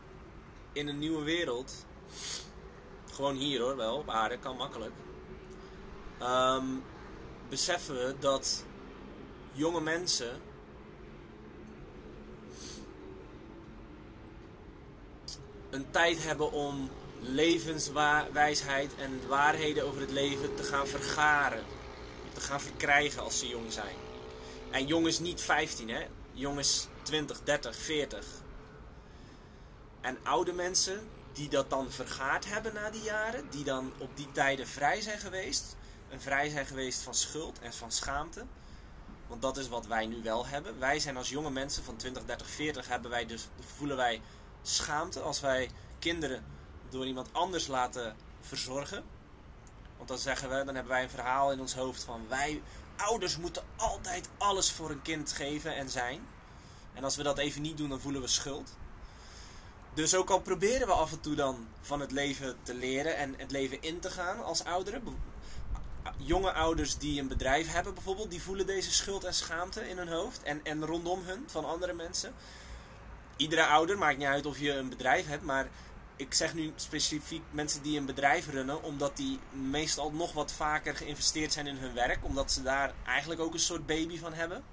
in 0.72 0.88
een 0.88 0.98
nieuwe 0.98 1.22
wereld, 1.22 1.86
gewoon 3.12 3.34
hier 3.36 3.60
hoor, 3.60 3.76
wel 3.76 3.96
op 3.96 4.10
aarde, 4.10 4.38
kan 4.38 4.56
makkelijk. 4.56 4.92
Um, 6.22 6.82
beseffen 7.48 7.94
we 7.94 8.14
dat 8.18 8.64
jonge 9.52 9.80
mensen 9.80 10.40
een 15.70 15.90
tijd 15.90 16.22
hebben 16.22 16.52
om 16.52 16.90
levenswijsheid 17.20 18.94
en 18.98 19.20
waarheden 19.28 19.84
over 19.84 20.00
het 20.00 20.10
leven 20.10 20.54
te 20.54 20.62
gaan 20.62 20.86
vergaren. 20.86 21.64
Te 22.32 22.40
gaan 22.40 22.60
verkrijgen 22.60 23.22
als 23.22 23.38
ze 23.38 23.48
jong 23.48 23.72
zijn. 23.72 23.96
En 24.70 24.86
jong 24.86 25.06
is 25.06 25.18
niet 25.18 25.40
15, 25.40 25.88
hè? 25.88 26.06
Jong 26.32 26.58
is 26.58 26.88
20, 27.02 27.40
30, 27.42 27.76
40. 27.76 28.26
En 30.00 30.18
oude 30.22 30.52
mensen 30.52 31.08
die 31.32 31.48
dat 31.48 31.70
dan 31.70 31.90
vergaard 31.90 32.46
hebben 32.46 32.74
na 32.74 32.90
die 32.90 33.02
jaren, 33.02 33.44
die 33.50 33.64
dan 33.64 33.92
op 33.98 34.16
die 34.16 34.28
tijden 34.32 34.66
vrij 34.66 35.00
zijn 35.00 35.18
geweest, 35.18 35.76
vrij 36.20 36.48
zijn 36.48 36.66
geweest 36.66 37.02
van 37.02 37.14
schuld 37.14 37.58
en 37.58 37.72
van 37.72 37.92
schaamte. 37.92 38.44
Want 39.26 39.42
dat 39.42 39.56
is 39.56 39.68
wat 39.68 39.86
wij 39.86 40.06
nu 40.06 40.22
wel 40.22 40.46
hebben. 40.46 40.78
Wij 40.78 40.98
zijn 40.98 41.16
als 41.16 41.28
jonge 41.28 41.50
mensen 41.50 41.84
van 41.84 41.96
20, 41.96 42.24
30, 42.24 42.48
40 42.48 42.88
hebben 42.88 43.10
wij 43.10 43.26
dus, 43.26 43.48
voelen 43.76 43.96
wij 43.96 44.20
schaamte 44.62 45.20
als 45.20 45.40
wij 45.40 45.70
kinderen 45.98 46.44
door 46.88 47.06
iemand 47.06 47.28
anders 47.32 47.66
laten 47.66 48.16
verzorgen. 48.40 49.04
Want 49.96 50.08
dan 50.08 50.18
zeggen 50.18 50.48
we, 50.48 50.64
dan 50.64 50.74
hebben 50.74 50.92
wij 50.92 51.02
een 51.02 51.10
verhaal 51.10 51.52
in 51.52 51.60
ons 51.60 51.74
hoofd 51.74 52.04
van 52.04 52.28
wij 52.28 52.62
ouders 52.96 53.36
moeten 53.36 53.62
altijd 53.76 54.28
alles 54.38 54.70
voor 54.70 54.90
een 54.90 55.02
kind 55.02 55.32
geven 55.32 55.76
en 55.76 55.90
zijn. 55.90 56.26
En 56.94 57.04
als 57.04 57.16
we 57.16 57.22
dat 57.22 57.38
even 57.38 57.62
niet 57.62 57.76
doen, 57.76 57.88
dan 57.88 58.00
voelen 58.00 58.20
we 58.20 58.26
schuld. 58.26 58.76
Dus 59.94 60.14
ook 60.14 60.30
al 60.30 60.40
proberen 60.40 60.86
we 60.86 60.92
af 60.92 61.12
en 61.12 61.20
toe 61.20 61.34
dan 61.34 61.68
van 61.80 62.00
het 62.00 62.10
leven 62.10 62.56
te 62.62 62.74
leren 62.74 63.16
en 63.16 63.34
het 63.36 63.50
leven 63.50 63.82
in 63.82 64.00
te 64.00 64.10
gaan 64.10 64.44
als 64.44 64.64
ouderen. 64.64 65.02
Jonge 66.16 66.52
ouders 66.52 66.98
die 66.98 67.20
een 67.20 67.28
bedrijf 67.28 67.72
hebben 67.72 67.94
bijvoorbeeld, 67.94 68.30
die 68.30 68.42
voelen 68.42 68.66
deze 68.66 68.92
schuld 68.92 69.24
en 69.24 69.34
schaamte 69.34 69.88
in 69.88 69.98
hun 69.98 70.08
hoofd 70.08 70.42
en, 70.42 70.60
en 70.62 70.86
rondom 70.86 71.22
hun 71.24 71.44
van 71.46 71.64
andere 71.64 71.92
mensen. 71.92 72.34
Iedere 73.36 73.66
ouder, 73.66 73.98
maakt 73.98 74.18
niet 74.18 74.26
uit 74.26 74.46
of 74.46 74.58
je 74.58 74.72
een 74.72 74.88
bedrijf 74.88 75.26
hebt, 75.26 75.42
maar 75.42 75.68
ik 76.16 76.34
zeg 76.34 76.54
nu 76.54 76.72
specifiek 76.76 77.42
mensen 77.50 77.82
die 77.82 77.98
een 77.98 78.06
bedrijf 78.06 78.48
runnen, 78.48 78.82
omdat 78.82 79.16
die 79.16 79.38
meestal 79.50 80.10
nog 80.10 80.32
wat 80.32 80.52
vaker 80.52 80.96
geïnvesteerd 80.96 81.52
zijn 81.52 81.66
in 81.66 81.76
hun 81.76 81.94
werk, 81.94 82.24
omdat 82.24 82.52
ze 82.52 82.62
daar 82.62 82.92
eigenlijk 83.06 83.40
ook 83.40 83.52
een 83.52 83.58
soort 83.58 83.86
baby 83.86 84.18
van 84.18 84.32
hebben. 84.32 84.64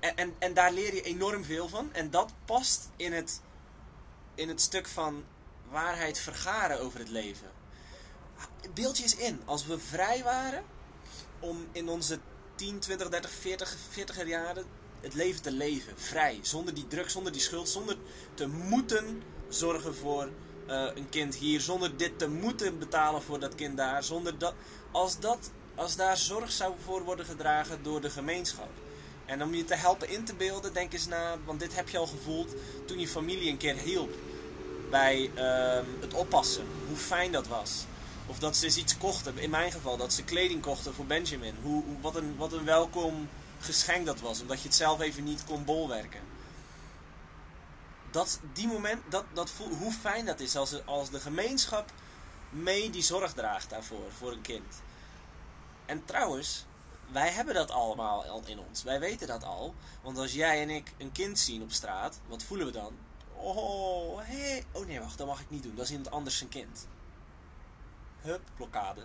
En, 0.00 0.16
en, 0.16 0.34
en 0.38 0.54
daar 0.54 0.72
leer 0.72 0.94
je 0.94 1.02
enorm 1.02 1.44
veel 1.44 1.68
van. 1.68 1.92
En 1.92 2.10
dat 2.10 2.32
past 2.44 2.88
in 2.96 3.12
het, 3.12 3.40
in 4.34 4.48
het 4.48 4.60
stuk 4.60 4.86
van 4.86 5.24
waarheid 5.70 6.18
vergaren 6.18 6.80
over 6.80 6.98
het 6.98 7.08
leven. 7.08 7.55
Beeld 8.74 8.96
je 8.96 9.02
eens 9.02 9.16
in, 9.16 9.40
als 9.44 9.66
we 9.66 9.78
vrij 9.78 10.22
waren 10.22 10.64
om 11.40 11.66
in 11.72 11.88
onze 11.88 12.18
10, 12.54 12.78
20, 12.78 13.08
30, 13.08 13.30
40, 13.30 13.76
40 13.90 14.26
jaren 14.26 14.64
het 15.00 15.14
leven 15.14 15.42
te 15.42 15.50
leven. 15.50 15.92
Vrij. 15.96 16.38
Zonder 16.42 16.74
die 16.74 16.86
druk, 16.86 17.10
zonder 17.10 17.32
die 17.32 17.40
schuld. 17.40 17.68
Zonder 17.68 17.96
te 18.34 18.46
moeten 18.48 19.22
zorgen 19.48 19.94
voor 19.94 20.28
uh, 20.68 20.86
een 20.94 21.08
kind 21.08 21.34
hier. 21.34 21.60
Zonder 21.60 21.96
dit 21.96 22.18
te 22.18 22.28
moeten 22.28 22.78
betalen 22.78 23.22
voor 23.22 23.40
dat 23.40 23.54
kind 23.54 23.76
daar. 23.76 24.04
Zonder 24.04 24.38
dat, 24.38 24.54
als, 24.90 25.18
dat, 25.18 25.50
als 25.74 25.96
daar 25.96 26.16
zorg 26.16 26.52
zou 26.52 26.74
voor 26.84 27.02
worden 27.02 27.26
gedragen 27.26 27.82
door 27.82 28.00
de 28.00 28.10
gemeenschap. 28.10 28.70
En 29.24 29.42
om 29.42 29.54
je 29.54 29.64
te 29.64 29.74
helpen 29.74 30.08
in 30.08 30.24
te 30.24 30.34
beelden, 30.34 30.72
denk 30.72 30.92
eens 30.92 31.06
na, 31.06 31.36
want 31.44 31.60
dit 31.60 31.74
heb 31.74 31.88
je 31.88 31.98
al 31.98 32.06
gevoeld 32.06 32.54
toen 32.84 32.98
je 32.98 33.08
familie 33.08 33.50
een 33.50 33.56
keer 33.56 33.76
hielp 33.76 34.14
bij 34.90 35.30
uh, 35.34 35.80
het 36.00 36.14
oppassen. 36.14 36.64
Hoe 36.88 36.96
fijn 36.96 37.32
dat 37.32 37.46
was. 37.46 37.84
Of 38.26 38.38
dat 38.38 38.56
ze 38.56 38.64
eens 38.64 38.76
iets 38.76 38.98
kochten, 38.98 39.38
in 39.38 39.50
mijn 39.50 39.72
geval, 39.72 39.96
dat 39.96 40.12
ze 40.12 40.24
kleding 40.24 40.62
kochten 40.62 40.94
voor 40.94 41.06
Benjamin. 41.06 41.54
Hoe, 41.62 41.82
wat, 42.00 42.16
een, 42.16 42.36
wat 42.36 42.52
een 42.52 42.64
welkom 42.64 43.28
geschenk 43.60 44.06
dat 44.06 44.20
was, 44.20 44.40
omdat 44.40 44.60
je 44.60 44.68
het 44.68 44.76
zelf 44.76 45.00
even 45.00 45.24
niet 45.24 45.44
kon 45.44 45.64
bolwerken. 45.64 46.20
Dat, 48.10 48.40
die 48.52 48.66
moment, 48.66 49.02
dat, 49.08 49.24
dat 49.32 49.52
hoe 49.78 49.92
fijn 49.92 50.24
dat 50.24 50.40
is 50.40 50.56
als, 50.56 50.86
als 50.86 51.10
de 51.10 51.20
gemeenschap 51.20 51.92
mee 52.50 52.90
die 52.90 53.02
zorg 53.02 53.32
draagt 53.32 53.70
daarvoor, 53.70 54.12
voor 54.18 54.32
een 54.32 54.40
kind. 54.40 54.82
En 55.86 56.04
trouwens, 56.04 56.64
wij 57.12 57.30
hebben 57.30 57.54
dat 57.54 57.70
allemaal 57.70 58.24
al 58.24 58.42
in 58.44 58.58
ons. 58.58 58.82
Wij 58.82 59.00
weten 59.00 59.26
dat 59.26 59.44
al. 59.44 59.74
Want 60.02 60.18
als 60.18 60.32
jij 60.32 60.62
en 60.62 60.70
ik 60.70 60.92
een 60.98 61.12
kind 61.12 61.38
zien 61.38 61.62
op 61.62 61.72
straat, 61.72 62.20
wat 62.28 62.42
voelen 62.42 62.66
we 62.66 62.72
dan? 62.72 62.92
Oh. 63.34 64.20
Oh 64.72 64.86
nee, 64.86 65.00
wacht, 65.00 65.18
dat 65.18 65.26
mag 65.26 65.40
ik 65.40 65.50
niet 65.50 65.62
doen. 65.62 65.74
Dat 65.74 65.84
is 65.84 65.90
iemand 65.90 66.10
anders 66.10 66.38
zijn 66.38 66.50
kind. 66.50 66.86
Hup, 68.26 68.40
blokkade. 68.56 69.04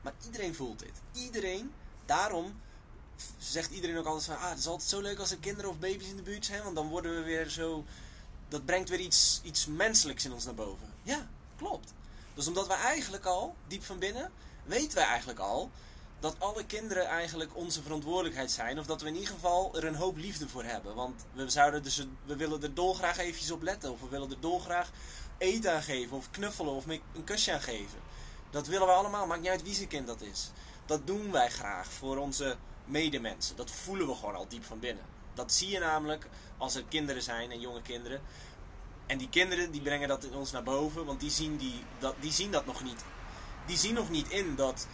Maar 0.00 0.12
iedereen 0.24 0.54
voelt 0.54 0.78
dit. 0.78 1.02
Iedereen. 1.12 1.72
Daarom 2.06 2.60
zegt 3.38 3.70
iedereen 3.70 3.98
ook 3.98 4.06
altijd 4.06 4.24
van... 4.24 4.36
Ah, 4.36 4.50
het 4.50 4.58
is 4.58 4.66
altijd 4.66 4.88
zo 4.88 5.00
leuk 5.00 5.18
als 5.18 5.30
er 5.30 5.38
kinderen 5.38 5.70
of 5.70 5.78
baby's 5.78 6.08
in 6.08 6.16
de 6.16 6.22
buurt 6.22 6.46
zijn. 6.46 6.62
Want 6.62 6.74
dan 6.74 6.88
worden 6.88 7.14
we 7.14 7.22
weer 7.22 7.48
zo... 7.48 7.84
Dat 8.48 8.64
brengt 8.64 8.88
weer 8.88 9.00
iets, 9.00 9.40
iets 9.44 9.66
menselijks 9.66 10.24
in 10.24 10.32
ons 10.32 10.44
naar 10.44 10.54
boven. 10.54 10.94
Ja, 11.02 11.28
klopt. 11.56 11.92
Dus 12.34 12.46
omdat 12.46 12.66
we 12.66 12.74
eigenlijk 12.74 13.24
al, 13.24 13.54
diep 13.66 13.84
van 13.84 13.98
binnen... 13.98 14.30
Weten 14.64 14.94
wij 14.94 15.06
eigenlijk 15.06 15.38
al 15.38 15.70
dat 16.20 16.34
alle 16.38 16.64
kinderen 16.64 17.06
eigenlijk 17.06 17.56
onze 17.56 17.82
verantwoordelijkheid 17.82 18.50
zijn. 18.50 18.78
Of 18.78 18.86
dat 18.86 19.00
we 19.00 19.08
in 19.08 19.14
ieder 19.14 19.34
geval 19.34 19.76
er 19.76 19.84
een 19.84 19.94
hoop 19.94 20.16
liefde 20.16 20.48
voor 20.48 20.64
hebben. 20.64 20.94
Want 20.94 21.24
we, 21.32 21.50
zouden 21.50 21.82
dus, 21.82 22.06
we 22.24 22.36
willen 22.36 22.62
er 22.62 22.74
dolgraag 22.74 23.18
eventjes 23.18 23.50
op 23.50 23.62
letten. 23.62 23.92
Of 23.92 24.00
we 24.00 24.08
willen 24.08 24.30
er 24.30 24.40
dolgraag 24.40 24.90
eten 25.38 25.72
aan 25.72 25.82
geven. 25.82 26.16
Of 26.16 26.30
knuffelen. 26.30 26.72
Of 26.72 26.86
een 26.86 27.24
kusje 27.24 27.52
aan 27.52 27.60
geven. 27.60 27.98
Dat 28.50 28.66
willen 28.66 28.86
we 28.86 28.92
allemaal. 28.92 29.26
Maakt 29.26 29.40
niet 29.40 29.50
uit 29.50 29.62
wie 29.62 29.74
zijn 29.74 29.88
kind 29.88 30.06
dat 30.06 30.20
is. 30.20 30.50
Dat 30.86 31.06
doen 31.06 31.32
wij 31.32 31.50
graag 31.50 31.86
voor 31.92 32.16
onze 32.16 32.56
medemensen. 32.84 33.56
Dat 33.56 33.70
voelen 33.70 34.06
we 34.06 34.14
gewoon 34.14 34.34
al 34.34 34.48
diep 34.48 34.64
van 34.64 34.78
binnen. 34.78 35.04
Dat 35.34 35.52
zie 35.52 35.68
je 35.68 35.78
namelijk 35.78 36.26
als 36.58 36.74
er 36.74 36.84
kinderen 36.88 37.22
zijn 37.22 37.50
en 37.50 37.60
jonge 37.60 37.82
kinderen. 37.82 38.20
En 39.06 39.18
die 39.18 39.28
kinderen 39.28 39.70
die 39.70 39.80
brengen 39.80 40.08
dat 40.08 40.24
in 40.24 40.34
ons 40.34 40.50
naar 40.50 40.62
boven. 40.62 41.04
Want 41.04 41.20
die 41.20 41.30
zien, 41.30 41.56
die, 41.56 41.84
dat, 41.98 42.14
die 42.20 42.32
zien 42.32 42.50
dat 42.50 42.66
nog 42.66 42.82
niet. 42.82 43.04
Die 43.66 43.76
zien 43.76 43.94
nog 43.94 44.10
niet 44.10 44.28
in 44.30 44.54
dat 44.56 44.86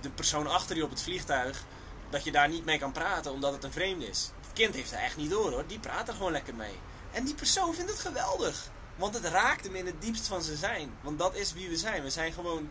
de 0.00 0.10
persoon 0.10 0.46
achter 0.46 0.76
je 0.76 0.84
op 0.84 0.90
het 0.90 1.02
vliegtuig, 1.02 1.64
dat 2.10 2.24
je 2.24 2.32
daar 2.32 2.48
niet 2.48 2.64
mee 2.64 2.78
kan 2.78 2.92
praten 2.92 3.32
omdat 3.32 3.52
het 3.52 3.64
een 3.64 3.72
vreemde 3.72 4.08
is. 4.08 4.30
Het 4.40 4.52
kind 4.52 4.74
heeft 4.74 4.92
er 4.92 4.98
echt 4.98 5.16
niet 5.16 5.30
door 5.30 5.50
hoor, 5.50 5.66
die 5.66 5.78
praat 5.78 6.08
er 6.08 6.14
gewoon 6.14 6.32
lekker 6.32 6.54
mee. 6.54 6.74
En 7.12 7.24
die 7.24 7.34
persoon 7.34 7.74
vindt 7.74 7.90
het 7.90 8.00
geweldig. 8.00 8.70
Want 8.96 9.14
het 9.14 9.24
raakt 9.24 9.64
hem 9.64 9.74
in 9.74 9.86
het 9.86 10.02
diepst 10.02 10.26
van 10.26 10.42
zijn 10.42 10.56
zijn. 10.56 10.92
Want 11.00 11.18
dat 11.18 11.34
is 11.34 11.52
wie 11.52 11.68
we 11.68 11.76
zijn. 11.76 12.02
We 12.02 12.10
zijn 12.10 12.32
gewoon 12.32 12.70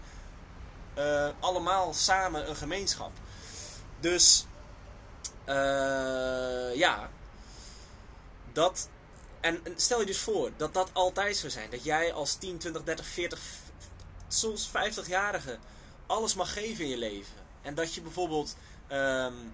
uh, 0.98 1.30
allemaal 1.40 1.94
samen 1.94 2.50
een 2.50 2.56
gemeenschap. 2.56 3.12
Dus, 4.00 4.46
uh, 5.48 6.76
ja. 6.76 7.10
Dat. 8.54 8.90
En, 9.40 9.62
stel 9.76 10.00
je 10.00 10.06
dus 10.06 10.20
voor 10.20 10.52
dat 10.58 10.74
dat 10.74 10.90
altijd 10.94 11.38
zou 11.38 11.52
zijn. 11.52 11.70
Dat 11.70 11.84
jij 11.84 12.14
als 12.14 12.36
10, 12.36 12.58
20, 12.58 12.84
30, 12.84 13.06
40, 13.06 13.40
soms 14.28 14.70
50-jarige 14.70 15.58
alles 16.12 16.34
mag 16.34 16.54
geven 16.54 16.84
in 16.84 16.90
je 16.90 16.98
leven. 16.98 17.34
En 17.62 17.76
dat 17.76 17.94
je 17.94 18.02
bijvoorbeeld 18.02 18.56
um, 18.92 19.54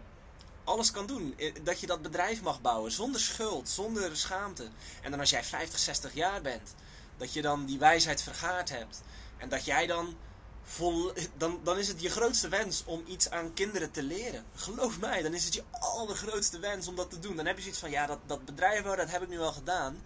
alles 0.63 0.91
kan 0.91 1.05
doen. 1.05 1.37
Dat 1.63 1.79
je 1.79 1.87
dat 1.87 2.01
bedrijf 2.01 2.41
mag 2.41 2.61
bouwen 2.61 2.91
zonder 2.91 3.21
schuld, 3.21 3.69
zonder 3.69 4.17
schaamte. 4.17 4.67
En 5.01 5.11
dan 5.11 5.19
als 5.19 5.29
jij 5.29 5.43
50, 5.43 5.79
60 5.79 6.13
jaar 6.13 6.41
bent, 6.41 6.75
dat 7.17 7.33
je 7.33 7.41
dan 7.41 7.65
die 7.65 7.79
wijsheid 7.79 8.21
vergaard 8.21 8.69
hebt. 8.69 9.01
En 9.37 9.49
dat 9.49 9.65
jij 9.65 9.87
dan 9.87 10.17
vol, 10.69 11.13
dan, 11.37 11.59
dan 11.63 11.77
is 11.77 11.87
het 11.87 12.01
je 12.01 12.09
grootste 12.09 12.47
wens 12.47 12.83
om 12.85 13.03
iets 13.05 13.29
aan 13.29 13.53
kinderen 13.53 13.91
te 13.91 14.03
leren. 14.03 14.45
Geloof 14.55 14.99
mij, 14.99 15.21
dan 15.21 15.33
is 15.33 15.45
het 15.45 15.53
je 15.53 15.63
allergrootste 15.71 16.59
wens 16.59 16.87
om 16.87 16.95
dat 16.95 17.09
te 17.09 17.19
doen. 17.19 17.35
Dan 17.35 17.45
heb 17.45 17.55
je 17.55 17.61
zoiets 17.61 17.79
van, 17.79 17.89
ja, 17.89 18.05
dat, 18.05 18.19
dat 18.25 18.45
bedrijf, 18.45 18.83
dat 18.83 19.11
heb 19.11 19.21
ik 19.21 19.29
nu 19.29 19.39
al 19.39 19.51
gedaan. 19.51 20.01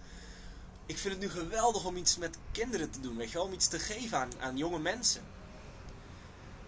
Ik 0.85 0.97
vind 0.97 1.13
het 1.13 1.23
nu 1.23 1.29
geweldig 1.29 1.85
om 1.85 1.95
iets 1.95 2.17
met 2.17 2.37
kinderen 2.51 2.89
te 2.89 2.99
doen, 2.99 3.17
weet 3.17 3.31
je 3.31 3.37
wel? 3.37 3.45
Om 3.45 3.53
iets 3.53 3.67
te 3.67 3.79
geven 3.79 4.17
aan, 4.17 4.29
aan 4.39 4.57
jonge 4.57 4.79
mensen. 4.79 5.23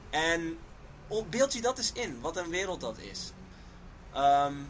En 0.09 0.57
beeld 1.29 1.53
je 1.53 1.61
dat 1.61 1.77
eens 1.77 1.91
in, 1.91 2.21
wat 2.21 2.37
een 2.37 2.49
wereld 2.49 2.81
dat 2.81 2.97
is. 2.97 3.31
Um, 4.15 4.69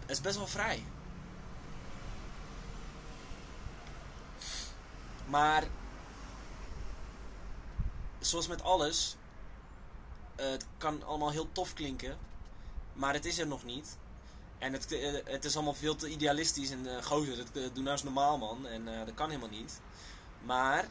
het 0.00 0.10
is 0.10 0.20
best 0.20 0.36
wel 0.36 0.46
vrij. 0.46 0.84
Maar, 5.26 5.64
zoals 8.32 8.48
met 8.48 8.62
alles, 8.62 9.16
het 10.36 10.66
kan 10.78 11.02
allemaal 11.02 11.30
heel 11.30 11.52
tof 11.52 11.72
klinken, 11.74 12.18
maar 12.92 13.14
het 13.14 13.24
is 13.24 13.38
er 13.38 13.46
nog 13.46 13.64
niet. 13.64 13.98
En 14.58 14.72
het, 14.72 14.92
eh, 14.92 15.12
het 15.24 15.44
is 15.44 15.54
allemaal 15.54 15.74
veel 15.74 15.96
te 15.96 16.08
idealistisch 16.08 16.70
en 16.70 16.84
uh, 16.84 17.02
gozer, 17.02 17.36
dat 17.36 17.54
doe 17.54 17.70
nou 17.74 17.88
eens 17.88 18.02
normaal 18.02 18.38
man, 18.38 18.66
en 18.66 18.84
dat 18.84 19.14
kan 19.14 19.28
helemaal 19.28 19.58
niet. 19.58 19.80
Maar, 20.44 20.88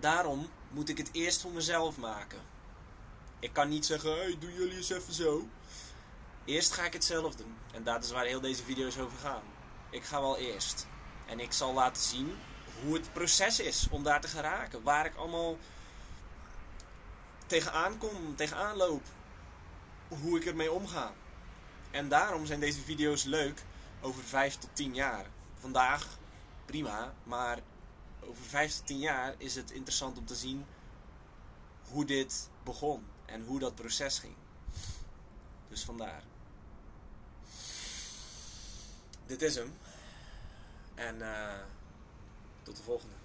daarom 0.00 0.48
moet 0.70 0.88
ik 0.88 0.98
het 0.98 1.08
eerst 1.12 1.40
voor 1.40 1.52
mezelf 1.52 1.96
maken. 1.96 2.38
Ik 3.38 3.52
kan 3.52 3.68
niet 3.68 3.86
zeggen, 3.86 4.16
hey, 4.16 4.36
doe 4.38 4.52
jullie 4.52 4.76
eens 4.76 4.90
even 4.90 5.12
zo. 5.12 5.48
Eerst 6.44 6.72
ga 6.72 6.84
ik 6.84 6.92
het 6.92 7.04
zelf 7.04 7.36
doen. 7.36 7.56
En 7.72 7.84
dat 7.84 8.04
is 8.04 8.10
waar 8.10 8.24
heel 8.24 8.40
deze 8.40 8.62
video's 8.62 8.98
over 8.98 9.18
gaan. 9.18 9.42
Ik 9.90 10.04
ga 10.04 10.20
wel 10.20 10.38
eerst. 10.38 10.86
En 11.26 11.40
ik 11.40 11.52
zal 11.52 11.72
laten 11.72 12.02
zien 12.02 12.36
hoe 12.82 12.94
het 12.94 13.12
proces 13.12 13.60
is 13.60 13.86
om 13.90 14.02
daar 14.02 14.20
te 14.20 14.28
geraken. 14.28 14.82
Waar 14.82 15.06
ik 15.06 15.14
allemaal 15.14 15.56
tegenaan 17.52 17.98
kom, 17.98 18.36
tegenaan 18.36 18.76
loop. 18.76 19.02
Hoe 20.08 20.38
ik 20.38 20.46
ermee 20.46 20.72
omga. 20.72 21.12
En 21.90 22.08
daarom 22.08 22.46
zijn 22.46 22.60
deze 22.60 22.80
video's 22.80 23.24
leuk 23.24 23.62
over 24.00 24.24
5 24.24 24.56
tot 24.56 24.70
10 24.72 24.94
jaar. 24.94 25.26
Vandaag 25.54 26.18
prima, 26.64 27.14
maar 27.22 27.58
over 28.20 28.44
5 28.44 28.74
tot 28.74 28.86
10 28.86 28.98
jaar 28.98 29.34
is 29.38 29.54
het 29.54 29.70
interessant 29.70 30.18
om 30.18 30.26
te 30.26 30.34
zien 30.34 30.66
hoe 31.88 32.04
dit 32.04 32.48
begon 32.64 33.06
en 33.26 33.44
hoe 33.44 33.58
dat 33.58 33.74
proces 33.74 34.18
ging. 34.18 34.34
Dus 35.68 35.84
vandaar. 35.84 36.22
Dit 39.26 39.42
is 39.42 39.54
hem. 39.54 39.78
En 40.94 41.16
uh, 41.16 41.58
tot 42.62 42.76
de 42.76 42.82
volgende. 42.82 43.21